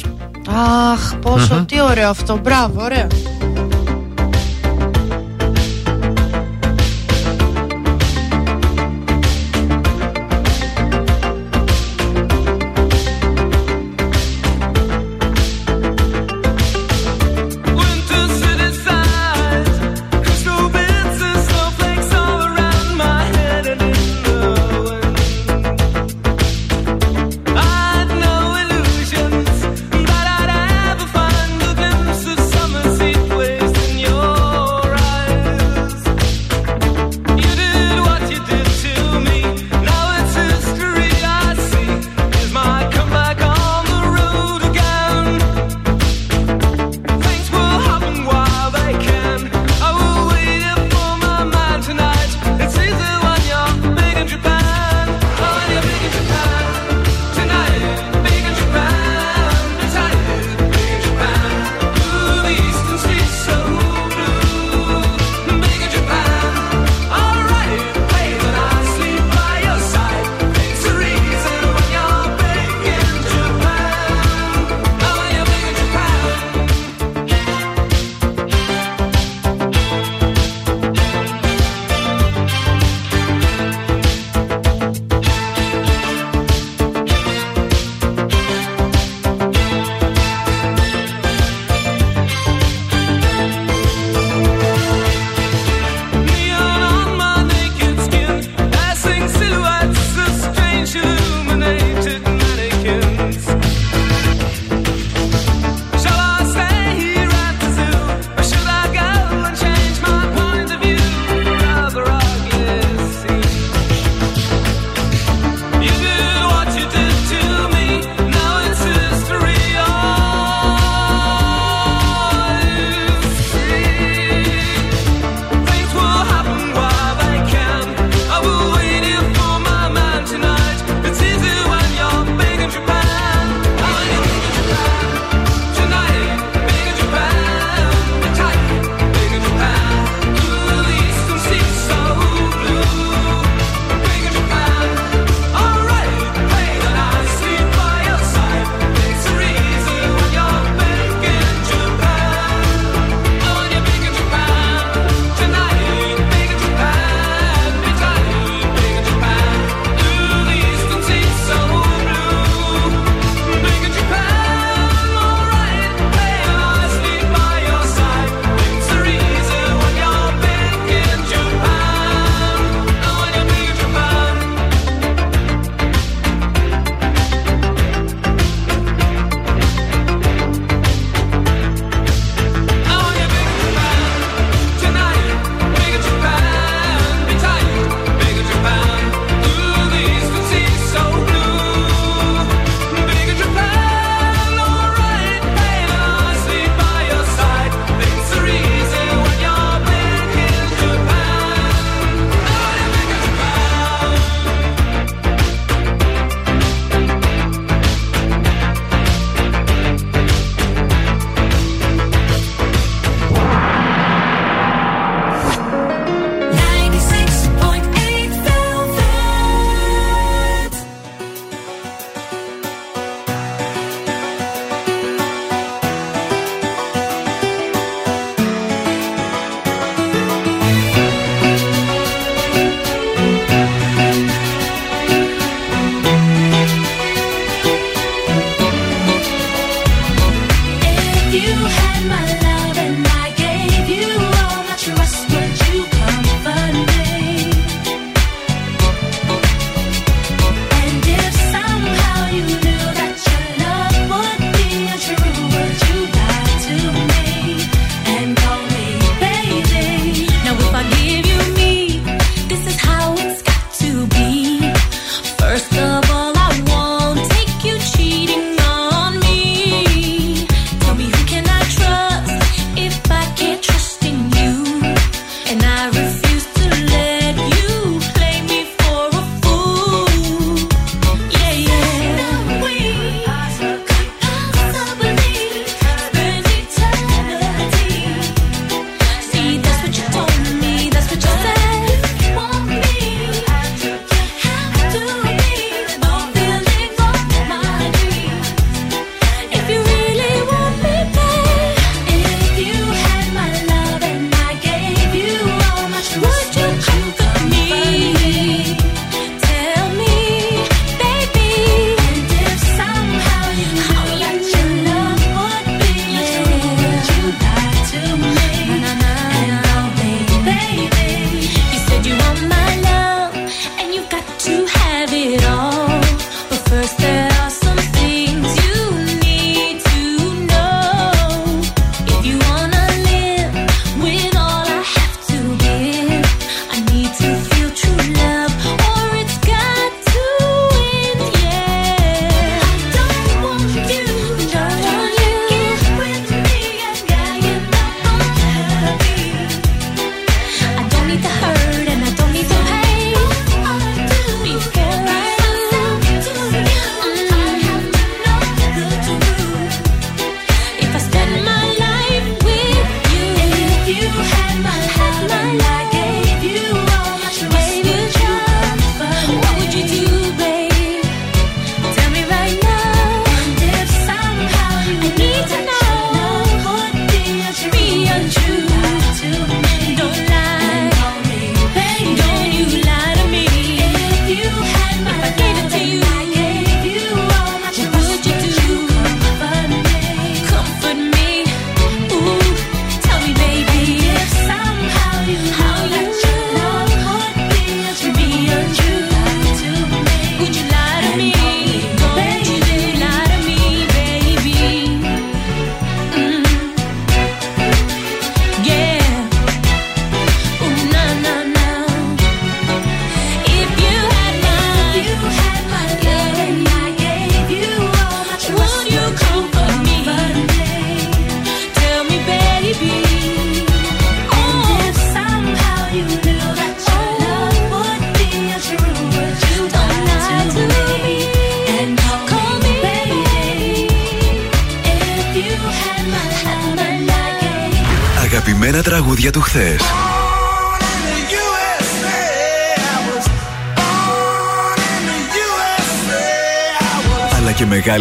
[0.92, 2.38] Αχ, πόσο, τι ωραίο αυτό.
[2.42, 3.06] Μπράβο, ωραίο.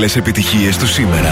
[0.02, 1.30] Μεγάλες επιτυχίες του σήμερα.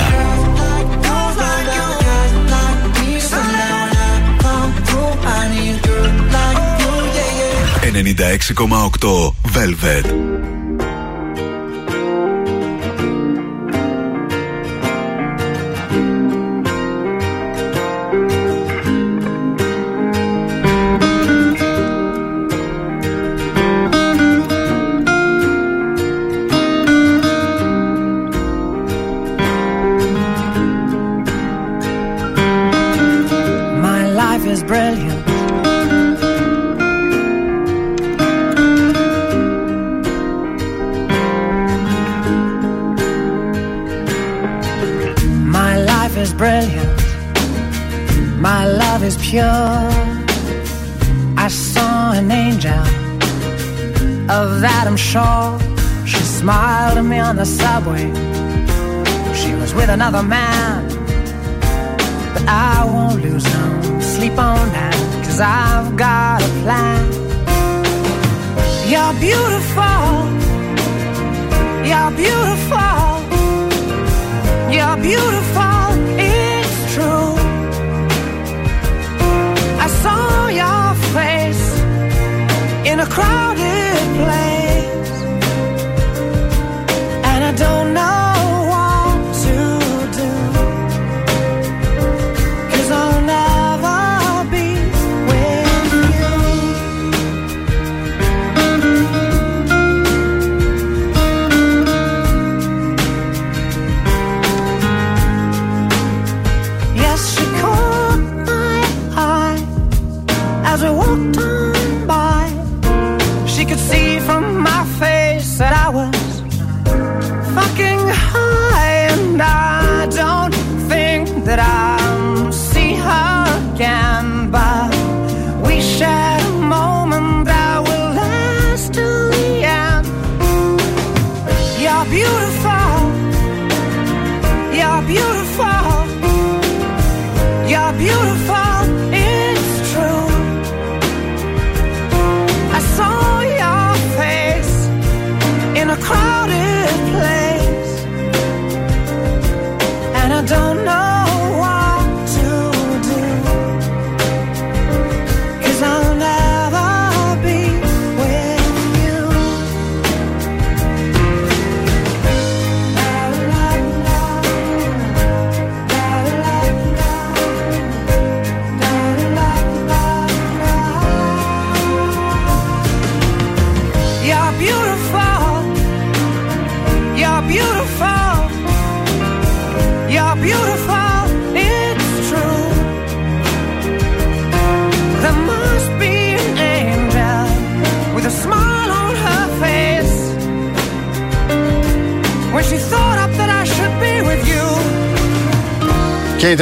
[7.81, 10.58] 96,8 Velvet.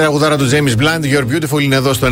[0.02, 2.08] Τραγουδάρα του James Blunt, Your Beautiful, είναι εδώ στο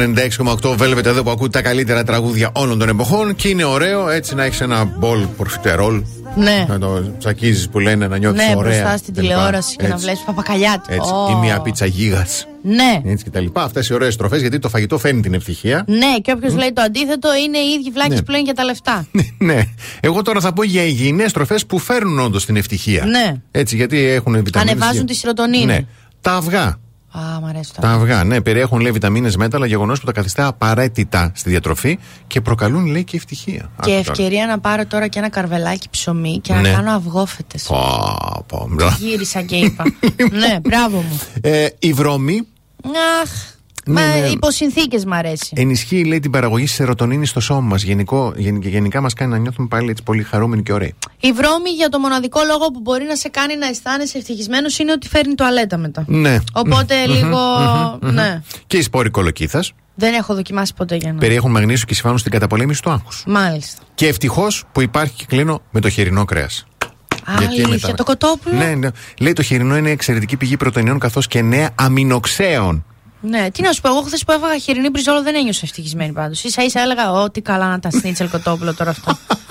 [0.62, 3.36] 96,8 Velvet, εδώ που ακούτε τα καλύτερα τραγούδια όλων των εποχών.
[3.36, 6.04] Και είναι ωραίο έτσι να έχεις ένα μπολ προφιτερόλ.
[6.36, 6.66] Ναι.
[6.70, 8.82] Να το τσακίζεις που λένε, να νιώθεις Ναι, ωραία.
[8.82, 9.22] μπροστά στην κτλ.
[9.22, 10.94] τηλεόραση και να Έτσι, βλέπεις παπακαλιά του.
[10.94, 11.12] Έτσι.
[11.12, 11.30] Ω.
[11.32, 12.48] Ή μια πίτσα γίγας.
[12.64, 13.02] Ναι.
[13.12, 13.64] Έτσι και τα λοιπά.
[13.64, 15.84] Αυτές οι ωραίες στροφές γιατί το φαγητό φέρνει την ευτυχία.
[15.88, 18.22] Ναι, και όποιος λέει το αντίθετο είναι οι ίδιοι βλάκε Ναι.
[18.22, 19.08] που λένε για τα λεφτά.
[19.38, 19.64] ναι.
[20.00, 23.06] Εγώ τώρα θα πω για υγιεινέ στροφές που φέρνουν όντως την ευτυχία.
[23.06, 23.34] Ναι.
[23.52, 24.74] Έτσι, γιατί έχουν βιταμίνες.
[24.74, 25.66] Ανεβάζουν τη σιροτονίνη.
[25.66, 25.80] Ναι.
[26.22, 26.80] Τα αυγά.
[27.20, 27.82] Α, μ' αρέσει το.
[27.82, 32.42] Τα αυγά, ναι, περιέχουν λέει βιταμίνες μέταλλα, γεγονός που τα καθιστά απαραίτητα στη διατροφή και
[32.42, 33.54] προκαλούν λέει και ευτυχία.
[33.54, 33.98] Και Άκου τώρα.
[33.98, 36.62] ευκαιρία να πάρω τώρα και ένα καρβελάκι ψωμί και Ναι.
[36.62, 37.64] να κάνω αυγόφετες.
[37.64, 38.98] Πω, πω, μπρα.
[39.00, 39.84] Γύρισα και είπα.
[40.32, 41.20] ναι, μπράβο μου.
[41.42, 42.48] Ε, η βρώμη
[43.24, 43.30] Αχ.
[43.88, 44.28] Ναι, μα ναι.
[44.28, 45.54] υπό συνθήκε μ' αρέσει.
[45.56, 47.82] ενισχύει λέει την παραγωγή σερωτονίνης στο σώμα μας.
[47.84, 50.96] Γενικό, γεν- και γενικά μας κάνει να νιώθουμε πάλι έτσι πολύ χαρούμενοι και ωραίοι.
[51.20, 54.92] Η βρώμη για το μοναδικό λόγο που μπορεί να σε κάνει να αισθάνεσαι ευτυχισμένος είναι
[54.92, 56.04] ότι φέρνει τουαλέτα μετά.
[56.08, 56.38] Ναι.
[56.54, 57.38] Οπότε Μμμ, λίγο.
[57.38, 58.14] μμμ, μμμ.
[58.14, 58.42] Ναι.
[58.68, 61.20] Και οι σπόροι κολοκύθας Δεν έχω δοκιμάσει ποτέ για να.
[61.20, 63.24] περιέχουν μαγνήσιο και συμφάνουν στην καταπολέμηση του άγχους.
[63.28, 63.82] Μάλιστα.
[63.96, 66.66] Και ευτυχώς που υπάρχει και κλείνω με το χοιρινό κρέας.
[67.26, 68.88] Αλήθεια, το κοτόπουλο; Ναι, ναι.
[69.20, 72.86] Λέει το χοιρινό είναι εξαιρετική πηγή πρωτεϊνών καθώς και νέα αμινοξέων.
[73.28, 76.44] Ναι, τι να σου πω, εγώ χθες που έφαγα χοιρινή μπριζόλο δεν ένιωσα ευτυχισμένη πάντως.
[76.48, 79.18] σα ίσα έλεγα, Ό,τι καλά να τα σνίτσελ κοτόπουλο τώρα αυτό.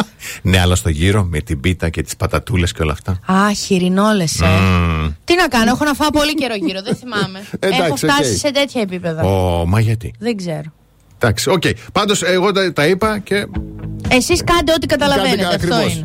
[0.42, 3.18] Ναι, αλλά στο γύρο με την πίτα και τις πατατούλες και όλα αυτά.
[3.32, 4.46] Α, χοιρινόλες, ε.
[4.46, 5.12] Μμμ.
[5.24, 7.44] Τι να κάνω, έχω να φάω πολύ καιρό γύρο, δεν θυμάμαι.
[7.59, 8.36] Εντάξει, έχω φτάσει οκ.
[8.38, 9.22] σε τέτοια επίπεδα.
[9.22, 10.72] Ω, μα γιατί; Δεν ξέρω.
[11.18, 11.62] Εντάξει, οκ.
[11.92, 13.46] Πάντως, εγώ τα, τα είπα και.
[14.09, 15.42] Εσείς κάντε ό,τι καταλαβαίνετε.
[15.42, 15.94] Κάντε Αυτό ακριβώς.
[15.94, 16.05] είναι.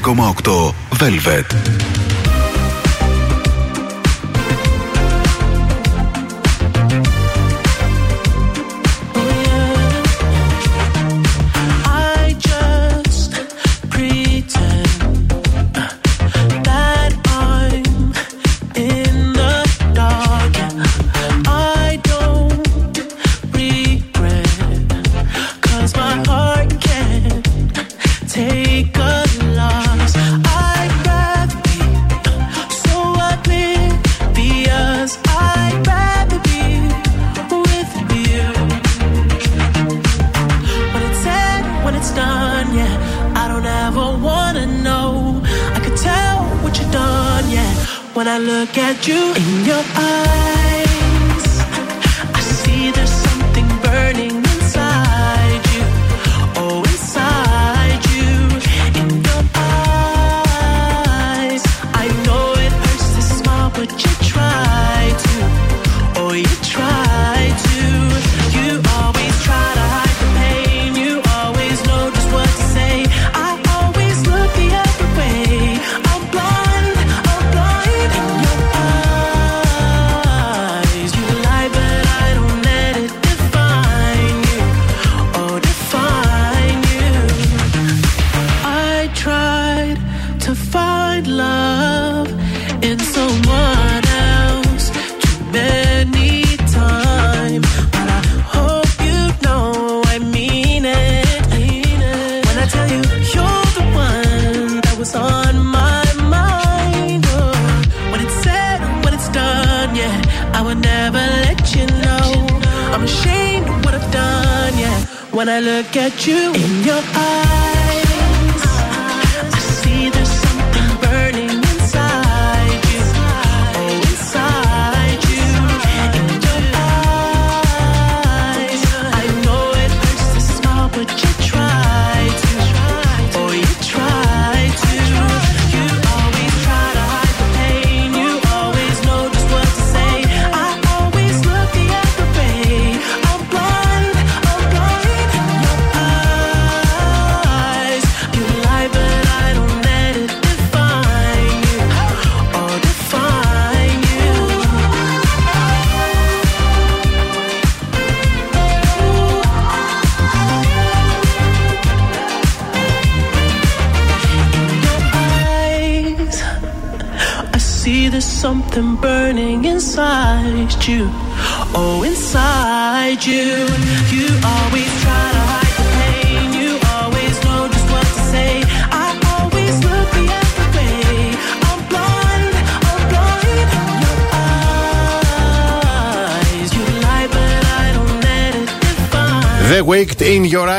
[0.00, 2.03] 96,8 Velvet.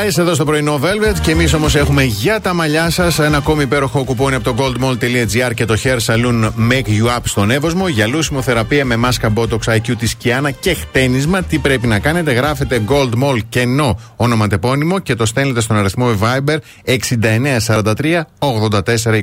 [0.06, 1.20] Eyes εδώ στο πρωινό Velvet.
[1.22, 5.54] Και εμείς όμως έχουμε για τα μαλλιά σας ένα ακόμη υπέροχο κουπόνι από το goldmall.gr
[5.54, 7.88] και το hair saloon Make You Up στον Εύωσμο.
[7.88, 11.42] Για λούσιμο θεραπεία με μάσκα Botox IQ της Kiana και χτένισμα.
[11.42, 16.56] Τι πρέπει να κάνετε, γράφετε Gold Mall κενό ονοματεπώνυμο και το στέλνετε στον αριθμό Viber
[16.84, 19.22] 6943 84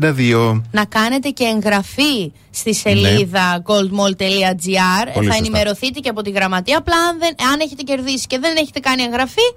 [0.00, 0.62] 62.
[0.70, 5.06] να κάνετε και εγγραφή στη σελίδα goldmall.gr.
[5.14, 5.36] Πολύ Θα σωστά.
[5.36, 6.78] ενημερωθείτε και από τη γραμματεία.
[6.78, 9.48] Απλά αν, δεν, αν έχετε κερδίσει και δεν έχετε κάνει εγγραφή,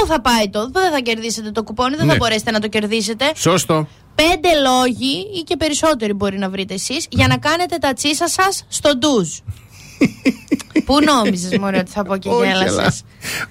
[0.00, 0.70] πού θα πάει το.
[0.70, 2.12] Δεν θα κερδίσετε το κουπόνι, δεν Ναι.
[2.12, 3.32] θα μπορέσετε να το κερδίσετε.
[3.34, 3.86] Σωστό.
[4.14, 8.64] Πέντε λόγοι ή και περισσότεροι μπορεί να βρείτε εσείς για να κάνετε τα τσίσα σας
[8.68, 9.28] στο ντουζ.
[10.84, 12.92] Πού νόμιζες, Μωρέ, ότι θα πω και Όχι, γέλασες; αλλά-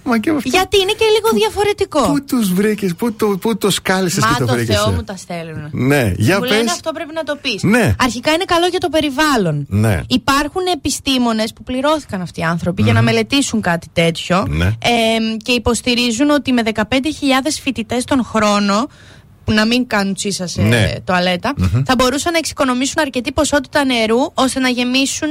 [0.03, 0.49] Μα και αυτό.
[0.49, 2.01] Γιατί είναι και λίγο διαφορετικό.
[2.01, 4.75] Πού τους βρήκες, πού το, πού το σκάλισες και Μα το το βρήκες.
[4.75, 5.69] Θεό μου τα στέλνουν.
[5.71, 6.71] Ναι, για μου λένε πες.
[6.71, 7.63] αυτό πρέπει να το πεις.
[7.63, 7.95] Ναι.
[7.99, 9.65] Αρχικά είναι καλό για το περιβάλλον.
[9.69, 10.01] Ναι.
[10.07, 14.65] Υπάρχουν επιστήμονες που πληρώθηκαν αυτοί οι άνθρωποι για να μελετήσουν κάτι τέτοιο Ναι.
[14.65, 20.61] ε, και υποστηρίζουν ότι με 15.000 φοιτητές τον χρόνο που να μην κάνουν τσίσα σε
[20.61, 20.93] Ναι.
[21.03, 21.83] τοαλέτα, Μμμ.
[21.85, 25.29] θα μπορούσαν να εξοικονομήσουν αρκετή ποσότητα νερού ώστε να γεμίσουν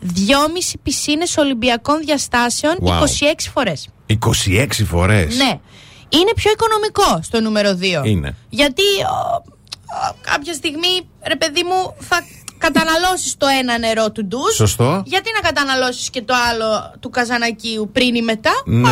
[0.00, 2.88] 2,5 πισίνες Ολυμπιακών διαστάσεων Wow.
[2.88, 3.88] 26 φορές.
[4.06, 5.58] 26 φορές; Ναι.
[6.08, 8.02] Είναι πιο οικονομικό στο νούμερο 2.
[8.04, 8.36] Είναι.
[8.48, 12.24] Γιατί ο, ο, κάποια στιγμή, ρε παιδί μου, θα
[12.58, 14.54] καταναλώσεις το ένα νερό του ντουζ.
[14.54, 15.02] Σωστό.
[15.06, 18.88] Γιατί να καταναλώσεις και το άλλο του καζανακίου πριν ή μετά; Ναι.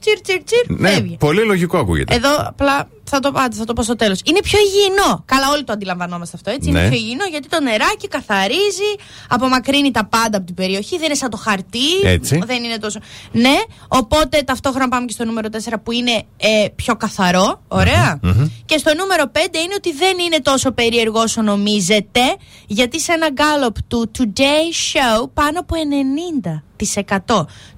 [0.00, 1.16] Α, τσιρ τσιρ τσιρ, Ναι, φεύγει.
[1.16, 2.14] πολύ λογικό ακούγεται.
[2.14, 4.20] Εδώ απλά θα το, άντε, θα το πω στο τέλος.
[4.24, 5.22] Είναι πιο υγιεινό.
[5.24, 6.70] Καλά, όλοι το αντιλαμβανόμαστε αυτό, έτσι.
[6.70, 6.78] Ναι.
[6.78, 8.90] Είναι πιο υγιεινό γιατί το νεράκι καθαρίζει,
[9.28, 10.96] απομακρύνει τα πάντα από την περιοχή.
[10.96, 11.88] Δεν είναι σαν το χαρτί.
[12.04, 12.42] Έτσι.
[12.46, 12.98] Δεν είναι τόσο.
[13.32, 13.56] Ναι,
[13.88, 17.62] οπότε ταυτόχρονα πάμε και στο νούμερο 4 που είναι ε, πιο καθαρό.
[17.68, 18.20] Ωραία.
[18.64, 22.20] Και στο νούμερο 5 είναι ότι δεν είναι τόσο περίεργο όσο νομίζετε,
[22.66, 25.74] γιατί σε ένα γκάλωπ του Today Show πάνω από
[26.54, 26.60] 90%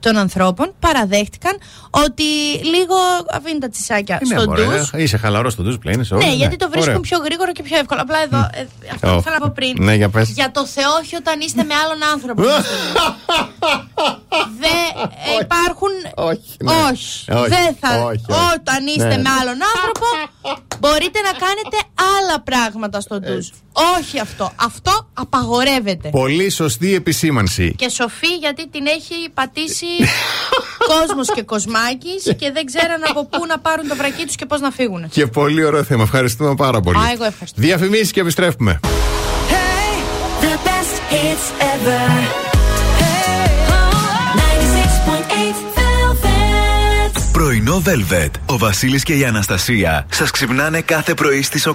[0.00, 1.58] των ανθρώπων παραδέχτηκαν
[1.90, 2.22] ότι
[2.64, 2.94] λίγο
[3.32, 4.90] αφήνει τα τσισάκια Ναι, στο μωρέ, ντους.
[4.96, 6.00] Είσαι χαλαρός στο ντους πλέον.
[6.00, 7.00] είσαι Ναι, όλο, γιατί το βρίσκουν Ωραίο.
[7.00, 8.00] πιο γρήγορο και πιο εύκολο.
[8.00, 9.12] Απλά εδώ, ε, αυτό Ω.
[9.12, 9.74] που ήθελα να πω πριν.
[9.78, 10.30] Ναι, για πες.
[10.30, 12.42] Για το Θεό, όχι όταν είστε με άλλον άνθρωπο.
[14.62, 15.10] Δεν
[15.42, 15.88] υπάρχουν.
[16.14, 16.56] Όχι.
[16.62, 16.72] ναι.
[16.90, 17.30] Όχι.
[17.32, 17.88] Όχι, Δεν θα.
[18.02, 18.40] όχι, όχι.
[18.54, 19.22] Όταν είστε Ναι.
[19.22, 20.06] με άλλον άνθρωπο,
[20.78, 21.76] μπορείτε να κάνετε
[22.18, 23.50] άλλα πράγματα στο ντους.
[23.98, 24.52] Όχι αυτό.
[24.60, 26.08] Αυτό απαγορεύεται.
[26.08, 27.74] Πολύ σωστή επισήμανση.
[27.78, 29.86] Και σοφή γιατί την έχει πατήσει
[30.92, 34.60] κόσμος και κοσμάκης και δεν ξέραν από πού να πάρουν το βρακί τους και πώς
[34.60, 35.08] να φύγουν.
[35.08, 36.02] Και πολύ ωραίο θέμα.
[36.02, 36.98] Ευχαριστούμε πάρα πολύ.
[36.98, 37.60] Α, εγώ ευχαριστώ.
[37.60, 38.80] Διαφημίσεις και επιστρέφουμε.
[40.42, 42.04] The best hits ever.
[43.00, 43.42] Hey,
[44.38, 47.22] 96.8 Velvet.
[47.32, 48.30] Πρωινό Velvet.
[48.46, 51.72] Ο Βασίλης και η Αναστασία σας ξυπνάνε κάθε πρωί στις 8.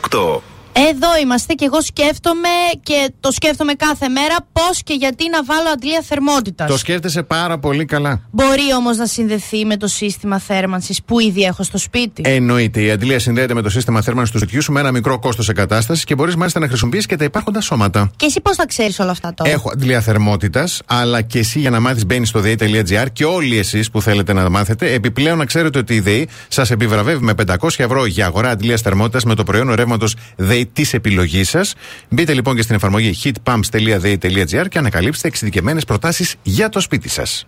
[0.80, 2.50] Εδώ είμαστε και εγώ σκέφτομαι
[2.84, 6.70] και το σκέφτομαι κάθε μέρα πώς και γιατί να βάλω αντλία θερμότητας.
[6.70, 8.22] Το σκέφτεσαι πάρα πολύ καλά.
[8.32, 12.22] Μπορεί όμως να συνδεθεί με το σύστημα θέρμανσης που ήδη έχω στο σπίτι.
[12.26, 12.82] Εννοείται.
[12.82, 16.04] Η αντλία συνδέεται με το σύστημα θέρμανσης του σπιτιού σου με ένα μικρό κόστος εγκατάστασης
[16.04, 18.12] και μπορείς μάλιστα να χρησιμοποιήσεις και τα υπάρχοντα σώματα.
[18.16, 21.70] Και εσύ πώς θα ξέρεις όλα αυτά τώρα; Έχω αντλία θερμότητας, αλλά και εσύ για
[21.70, 24.94] να μάθεις μπαίνεις στο ΔΕΗ.gr και όλοι εσείς που θέλετε να μάθετε.
[24.94, 29.24] Επιπλέον να ξέρετε ότι η ΔΕΗ σας επιβραβεύει με 500 ευρώ για αγορά αντλίας θερμότητας
[29.24, 31.74] με το προϊόν ρεύματος ΔΕΗ της επιλογής σας.
[32.10, 37.48] Μπείτε λοιπόν και στην εφαρμογή heatpumps.dei.gr και ανακαλύψτε εξειδικευμένες προτάσεις για το σπίτι σας.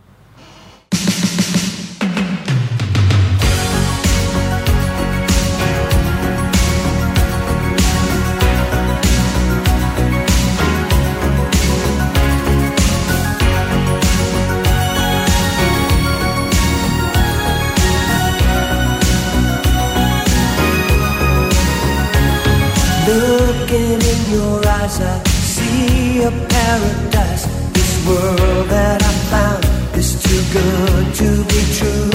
[30.51, 32.09] Good to be true.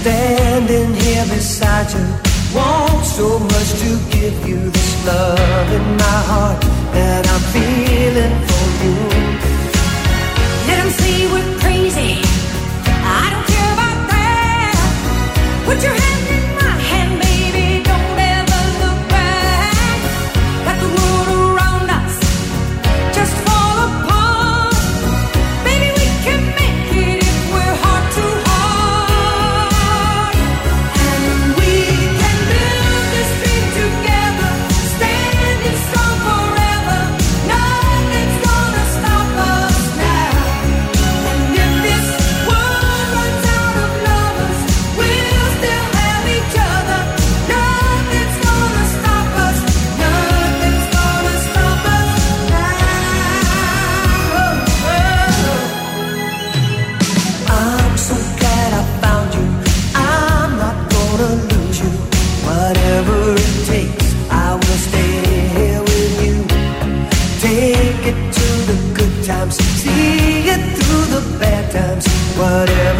[0.00, 2.06] Standing here beside you,
[2.54, 6.60] want so much to give you this love in my heart
[6.94, 8.96] that I'm feeling for you.
[10.68, 12.12] Let 'em say we're crazy.
[13.20, 14.74] I don't care about that.
[15.66, 16.09] Put your hand
[72.40, 72.99] Whatever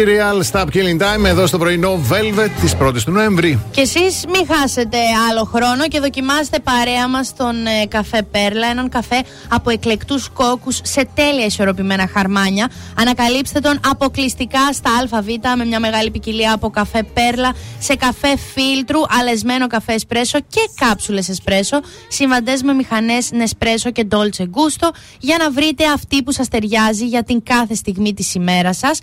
[0.00, 3.60] Is a Serial Stop Killing Time εδώ στο πρωινό Velvet της 1η του Νοέμβρη.
[3.70, 4.96] Και εσείς μην χάσετε
[5.30, 8.66] άλλο χρόνο και δοκιμάστε παρέα μας τον ε, καφέ Πέρλα.
[8.66, 12.70] Έναν καφέ από εκλεκτούς κόκκους σε τέλεια ισορροπημένα χαρμάνια.
[12.98, 19.00] Ανακαλύψτε τον αποκλειστικά στα ΑΒ με μια μεγάλη ποικιλία από καφέ Πέρλα σε καφέ φίλτρου,
[19.20, 21.80] αλεσμένο καφέ εσπρέσο και κάψουλες εσπρέσο.
[22.08, 24.88] Συμβαντές με μηχανές Νεσπρέσο και Dolce Gusto
[25.18, 28.98] για να βρείτε αυτή που σας ταιριάζει για την κάθε στιγμή της ημέρας σας.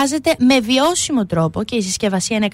[0.00, 2.48] Παρασκευάζεται με βιώσιμο τρόπο και η συσκευασία είναι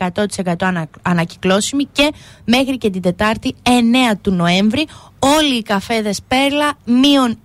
[0.45, 2.13] 100% ανα- ανακυκλώσιμη και
[2.45, 4.87] μέχρι και την Τετάρτη 9 του Νοέμβρη
[5.19, 7.39] όλοι οι καφέδες Πέρλα μείον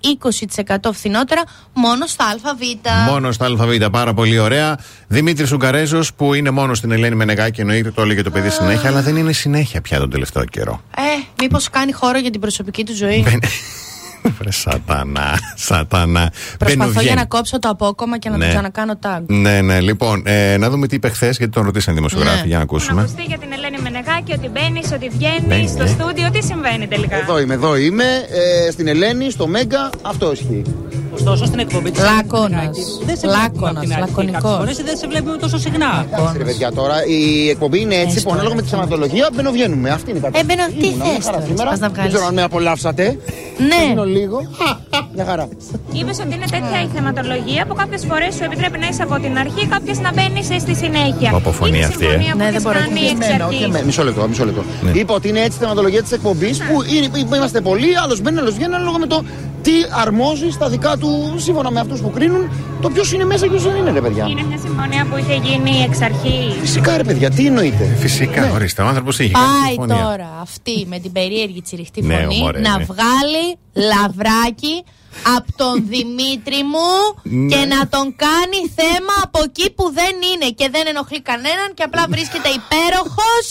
[0.71, 2.61] 20% φθηνότερα μόνο στα ΑΒ.
[3.09, 4.79] Μόνο στα ΑΒ, πάρα πολύ ωραία.
[5.07, 9.01] Δημήτρης Ουγγαρέζος που είναι μόνο στην Ελένη Μενεγάκη, εννοείται το έλεγε το παιδί συνέχεια, αλλά
[9.01, 10.81] δεν είναι συνέχεια πια τον τελευταίο καιρό.
[10.95, 11.01] Ε,
[11.41, 13.25] μήπως κάνει χώρο για την προσωπική του ζωή;
[14.39, 16.31] Βρε σατανά, σατανά.
[16.57, 17.15] Προσπαθώ Μπαίνω, για βγαίνει.
[17.15, 18.45] να κόψω το απόκομα και να Ναι.
[18.45, 19.19] το ξανακάνω tag.
[19.25, 22.47] Ναι, ναι, λοιπόν, ε, να δούμε τι είπε χθες, γιατί τον ρωτήσαν οι δημοσιογράφοι, Ναι.
[22.47, 23.01] για να ακούσουμε.
[23.01, 25.89] ακουστεί για την Ελένη Μενεγάκη ότι μπαίνεις, ότι βγαίνεις Μπαίνει, στο ναι.
[25.89, 26.29] στούντιο.
[26.31, 28.03] Τι συμβαίνει τελικά; Εδώ είμαι, εδώ είμαι.
[28.67, 30.61] Ε, στην Ελένη, στο Μέγκα, αυτό ισχύει.
[31.13, 32.77] Ωστόσο στην εκπομπή της Λάκωνας.
[33.05, 33.99] Δεν σε βλέπουμε Λάκωνας, από την αρχή.
[34.07, 34.41] λακωνικός.
[34.41, 36.05] Κάποιες φορές δεν σε βλέπουμε τόσο συχνά.
[36.13, 39.89] Εντάξει, ρε παιδιά, τώρα η εκπομπή είναι έτσι που ανάλογα με τη θεματολογία μπαινοβγαίνουμε.
[39.89, 40.45] Αυτή είναι η κατάσταση.
[40.51, 41.69] Ε, μπαίνω, τι Ήμουνα, θες μια χαρά τώρα, σήμερα.
[41.69, 42.11] πας να Δεν βγάλεις.
[42.13, 43.03] ξέρω αν με απολαύσατε.
[43.69, 43.75] Ναι.
[43.81, 44.37] Θα μείνω λίγο.
[45.15, 45.47] Μια χαρά.
[45.93, 49.37] Είπες ότι είναι τέτοια η θεματολογία που κάποιες φορές σου επιτρέπει να είσαι από την
[49.37, 51.29] αρχή, κάποιες να μπαίνεις στη συνέχεια.
[51.33, 52.09] Από φωνή είναι αυτή, ε.
[52.09, 53.63] συμφωνία που Ναι, ναι, δεν μπορώ κάνει και εξ Εμένα, όχι αρχής.
[53.69, 53.85] εμένα.
[53.85, 54.61] Μισό λεπτό, μισό λεπτό.
[54.93, 58.37] Είπα ότι είναι έτσι η θεματολογία της εκπομπής που είναι, που είμαστε πολλοί, άλλος μπαίνει,
[58.39, 59.23] άλλος βγαίνει, ανάλογα με το
[59.61, 62.49] τι αρμόζει στα δικά του, σύμφωνα με αυτούς που κρίνουν,
[62.81, 64.25] το ποιος είναι μέσα και ποιος δεν είναι, ρε παιδιά.
[64.29, 66.53] Είναι μια συμφωνία που είχε γίνει εξ αρχής.
[66.59, 67.95] Φυσικά, ρε παιδιά, τι εννοείται.
[67.99, 68.81] Φυσικά, ορίστε.
[68.81, 69.95] Ο άνθρωπος έχει κάνει Πάει συμφωνία.
[70.03, 72.83] τώρα αυτή με την περίεργη τσιριχτή Ναι, φωνή μωρέ, να ναι.
[72.83, 74.83] βγάλει λαβράκι
[75.35, 76.89] από τον Δημήτρη μου
[77.23, 77.55] Ναι.
[77.55, 81.83] και να τον κάνει θέμα από εκεί που δεν είναι και δεν ενοχλεί κανέναν και
[81.83, 83.45] απλά βρίσκεται υπέροχος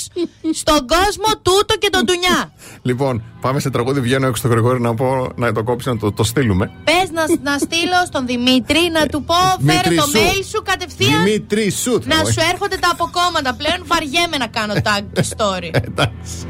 [0.60, 2.52] στον κόσμο τούτο και τον τουνιά.
[2.82, 4.00] Λοιπόν, πάμε σε τραγούδι.
[4.00, 6.70] Βγαίνω έξω στο Γρηγόρη να πω να το κόψει, να το, το στείλουμε.
[6.84, 9.34] Πες να, να στείλω στον Δημήτρη να του πω
[9.66, 10.12] φέρε Δημήτρη το σου.
[10.12, 12.00] mail σου κατευθείαν Δημήτρη σου.
[12.04, 13.54] να σου έρχονται τα αποκόμματα.
[13.54, 15.70] Πλέον βαριέμαι να κάνω tag και story.
[15.74, 16.46] Εντάξει.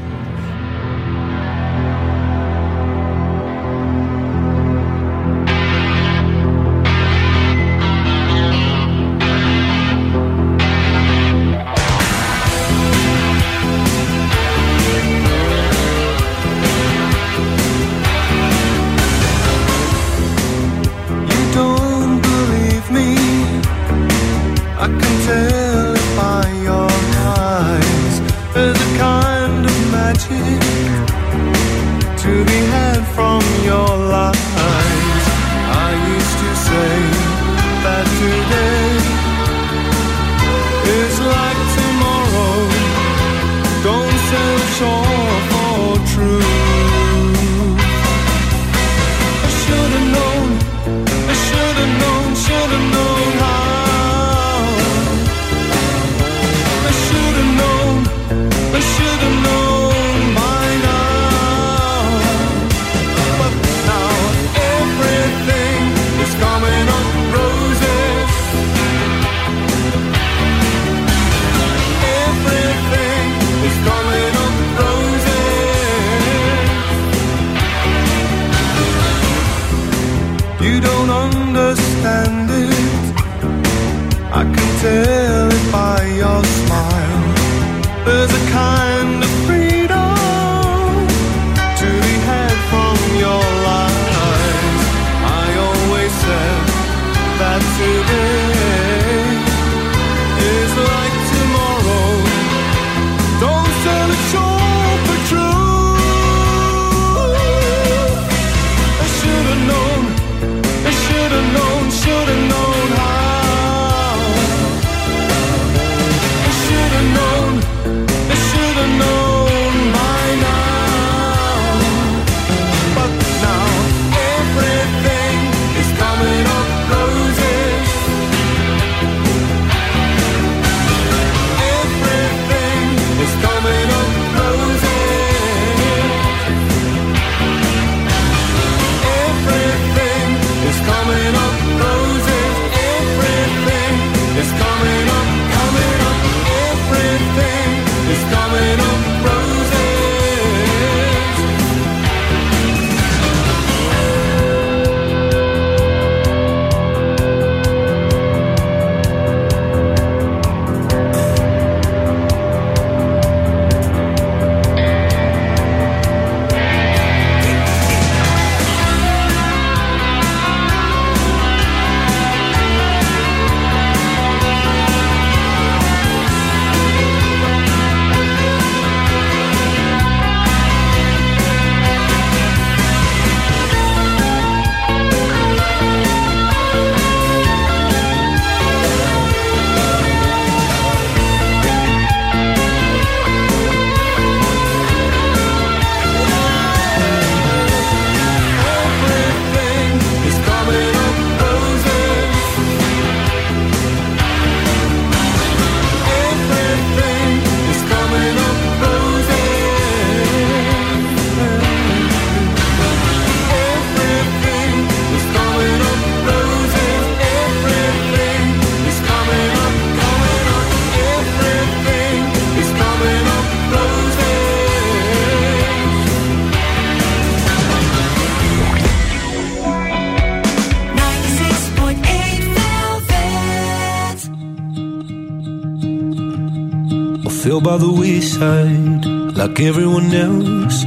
[237.71, 239.05] By the wayside
[239.39, 240.77] like everyone else.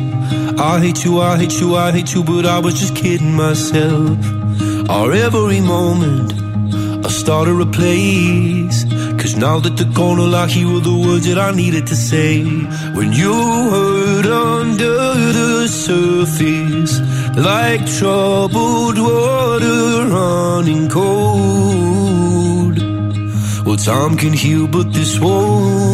[0.73, 4.19] I hate you, I hate you, I hate you, but I was just kidding myself.
[4.91, 6.29] Our every moment,
[7.07, 8.79] I started a place.
[9.21, 12.45] Cause now that gone, all I hear were the words that I needed to say.
[12.99, 13.33] When you
[13.73, 14.99] hurt under
[15.39, 16.95] the surface,
[17.51, 19.83] like troubled water
[20.17, 22.77] running cold.
[23.65, 25.94] Well, time can heal, but this won't.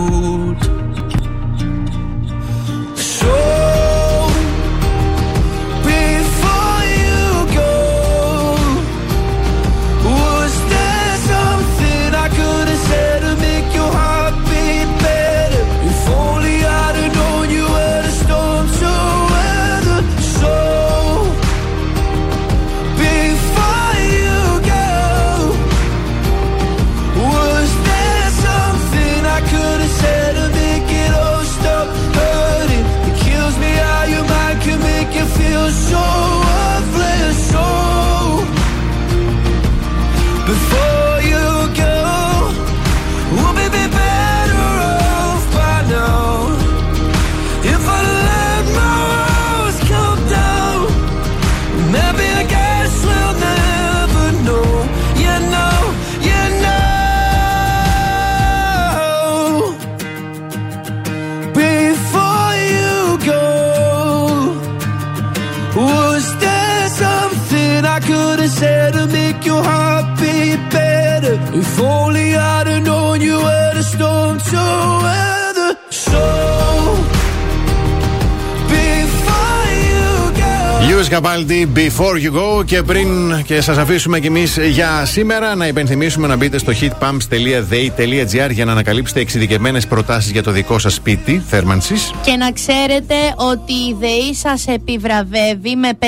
[81.11, 81.21] Go.
[81.21, 82.65] Lewis Capaldi, Before You Go.
[82.65, 88.49] Και πριν και σας αφήσουμε κι εμείς για σήμερα, να υπενθυμίσουμε να μπείτε στο hitpumps.de.gr
[88.51, 92.11] για να ανακαλύψετε εξειδικευμένες προτάσεις για το δικό σας σπίτι θέρμανσης.
[92.23, 96.05] Και να ξέρετε ότι η ΔΕΗ σας επιβραβεύει με 500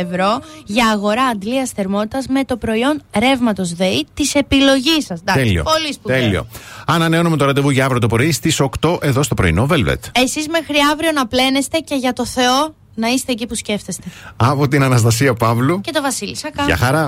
[0.00, 5.20] ευρώ για αγορά αντλίας θερμότητας με το προϊόν ρεύματος ΔΕΗ της επιλογής σας.
[5.34, 5.62] Τέλειο.
[5.62, 6.20] Πολύ σπουδαίο.
[6.20, 6.46] Τέλειο.
[6.86, 9.98] Ανανεώνουμε το ραντεβού για αύριο το πρωί στις 8 εδώ στο πρωινό Velvet.
[10.12, 14.02] Εσείς μέχρι αύριο να πλένεστε και για το Θεό να είστε εκεί που σκέφτεστε.
[14.36, 15.80] Από την Αναστασία Παύλου.
[15.80, 16.64] Και το Βασίλη Σακά.
[16.64, 17.02] Γεια χαρά.